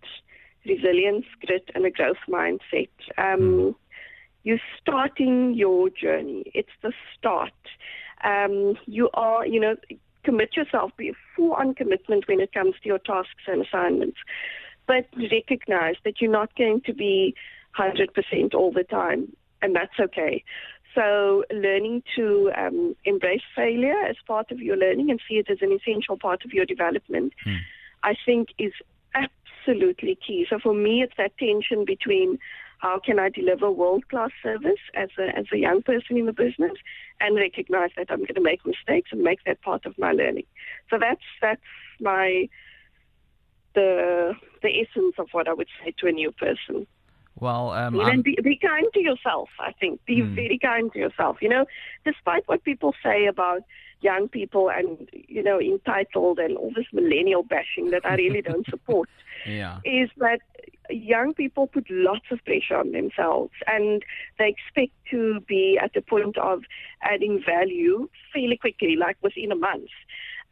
resilience, 0.65 1.25
grit, 1.45 1.69
and 1.73 1.85
a 1.85 1.91
growth 1.91 2.23
mindset. 2.29 2.89
Um, 3.17 3.41
mm. 3.41 3.75
You're 4.43 4.61
starting 4.79 5.55
your 5.55 5.89
journey. 5.89 6.43
It's 6.53 6.69
the 6.83 6.93
start. 7.17 7.53
Um, 8.23 8.75
you 8.85 9.09
are, 9.15 9.45
you 9.45 9.59
know, 9.59 9.75
commit 10.23 10.55
yourself, 10.55 10.91
be 10.97 11.13
full 11.35 11.53
on 11.53 11.73
commitment 11.73 12.27
when 12.27 12.39
it 12.39 12.53
comes 12.53 12.75
to 12.81 12.87
your 12.87 12.99
tasks 12.99 13.43
and 13.47 13.65
assignments. 13.65 14.17
But 14.87 15.07
recognize 15.31 15.95
that 16.03 16.21
you're 16.21 16.31
not 16.31 16.55
going 16.55 16.81
to 16.85 16.93
be 16.93 17.33
100% 17.79 18.53
all 18.53 18.71
the 18.71 18.83
time, 18.83 19.35
and 19.63 19.75
that's 19.75 19.99
okay. 19.99 20.43
So, 20.95 21.43
learning 21.51 22.03
to 22.15 22.51
um, 22.57 22.95
embrace 23.03 23.41
failure 23.53 24.01
as 24.09 24.15
part 24.25 24.49
of 24.49 24.61
your 24.61 24.77
learning 24.77 25.11
and 25.11 25.19
see 25.27 25.35
it 25.35 25.49
as 25.49 25.57
an 25.61 25.73
essential 25.73 26.17
part 26.17 26.45
of 26.45 26.53
your 26.53 26.65
development, 26.65 27.33
hmm. 27.43 27.55
I 28.01 28.15
think 28.25 28.49
is 28.57 28.71
absolutely 29.13 30.17
key. 30.25 30.47
So, 30.49 30.57
for 30.57 30.73
me, 30.73 31.01
it's 31.03 31.13
that 31.17 31.37
tension 31.37 31.83
between 31.83 32.39
how 32.79 32.99
can 32.99 33.19
I 33.19 33.29
deliver 33.29 33.69
world 33.71 34.07
class 34.09 34.31
service 34.41 34.79
as 34.93 35.09
a, 35.19 35.37
as 35.37 35.45
a 35.51 35.57
young 35.57 35.81
person 35.81 36.17
in 36.17 36.25
the 36.27 36.33
business 36.33 36.73
and 37.19 37.35
recognize 37.35 37.89
that 37.97 38.07
I'm 38.09 38.19
going 38.19 38.35
to 38.35 38.41
make 38.41 38.65
mistakes 38.65 39.09
and 39.11 39.21
make 39.21 39.43
that 39.45 39.61
part 39.61 39.85
of 39.85 39.97
my 39.97 40.11
learning. 40.11 40.45
So 40.89 40.97
that's, 40.99 41.21
that's 41.41 41.61
my, 41.99 42.47
the, 43.73 44.33
the 44.61 44.69
essence 44.69 45.15
of 45.17 45.27
what 45.31 45.47
I 45.47 45.53
would 45.53 45.67
say 45.83 45.93
to 45.99 46.07
a 46.07 46.11
new 46.11 46.31
person. 46.31 46.87
Well, 47.39 47.71
um, 47.71 47.99
and 47.99 48.23
be, 48.23 48.37
be, 48.41 48.57
kind 48.57 48.87
to 48.93 48.99
yourself. 49.01 49.49
I 49.59 49.73
think 49.73 50.03
be 50.05 50.21
mm. 50.21 50.35
very 50.35 50.57
kind 50.57 50.91
to 50.93 50.99
yourself. 50.99 51.37
You 51.41 51.49
know, 51.49 51.65
despite 52.05 52.47
what 52.47 52.63
people 52.63 52.93
say 53.03 53.25
about 53.25 53.63
young 54.01 54.29
people 54.29 54.69
and 54.69 55.09
you 55.11 55.43
know 55.43 55.59
entitled 55.59 56.39
and 56.39 56.55
all 56.57 56.71
this 56.75 56.85
millennial 56.93 57.43
bashing 57.43 57.91
that 57.91 58.05
I 58.05 58.15
really 58.15 58.41
don't 58.49 58.65
support, 58.67 59.09
yeah. 59.45 59.79
is 59.83 60.09
that 60.17 60.39
young 60.89 61.33
people 61.33 61.67
put 61.67 61.85
lots 61.89 62.25
of 62.31 62.43
pressure 62.45 62.77
on 62.77 62.91
themselves 62.91 63.53
and 63.67 64.03
they 64.37 64.49
expect 64.49 64.93
to 65.11 65.39
be 65.41 65.79
at 65.81 65.93
the 65.93 66.01
point 66.01 66.37
of 66.37 66.61
adding 67.01 67.41
value 67.45 68.09
fairly 68.33 68.57
quickly, 68.57 68.95
like 68.95 69.17
within 69.21 69.51
a 69.51 69.55
month. 69.55 69.89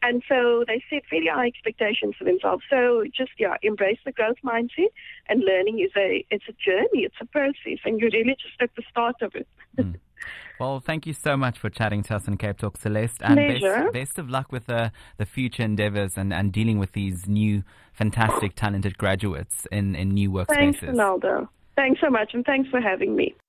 And 0.04 0.22
so 0.28 0.64
they 0.66 0.84
set 0.90 1.02
very 1.08 1.28
high 1.28 1.46
expectations 1.46 2.14
for 2.18 2.24
themselves. 2.24 2.62
So 2.68 3.04
just 3.16 3.32
yeah, 3.38 3.56
embrace 3.62 3.98
the 4.04 4.12
growth 4.12 4.36
mindset. 4.44 4.92
And 5.30 5.40
learning 5.40 5.80
is 5.80 5.92
a 5.96 6.24
it's 6.30 6.44
a 6.46 6.52
journey, 6.52 7.04
it's 7.04 7.16
a 7.22 7.24
process, 7.24 7.78
and 7.86 7.98
you're 7.98 8.10
really 8.12 8.36
just 8.36 8.60
at 8.60 8.70
the 8.76 8.82
start 8.90 9.16
of 9.22 9.34
it. 9.34 9.48
Mm. 9.76 9.96
Well, 10.60 10.78
thank 10.78 11.04
you 11.04 11.12
so 11.12 11.36
much 11.36 11.58
for 11.58 11.68
chatting 11.68 12.04
to 12.04 12.14
us 12.14 12.28
on 12.28 12.36
Cape 12.36 12.58
Talk, 12.58 12.76
Celeste. 12.76 13.20
And 13.22 13.34
best, 13.34 13.92
best, 13.92 14.18
of 14.20 14.30
luck 14.30 14.52
with 14.52 14.66
the, 14.66 14.92
the 15.18 15.26
future 15.26 15.64
endeavors 15.64 16.16
and, 16.16 16.32
and 16.32 16.52
dealing 16.52 16.78
with 16.78 16.92
these 16.92 17.26
new, 17.26 17.64
fantastic, 17.92 18.54
talented 18.54 18.96
graduates 18.96 19.66
in, 19.72 19.96
in 19.96 20.10
new 20.10 20.30
workspaces. 20.30 20.54
Thanks, 20.54 20.82
Renaldo. 20.82 21.48
Thanks 21.74 22.00
so 22.00 22.08
much, 22.08 22.34
and 22.34 22.44
thanks 22.44 22.70
for 22.70 22.80
having 22.80 23.16
me. 23.16 23.34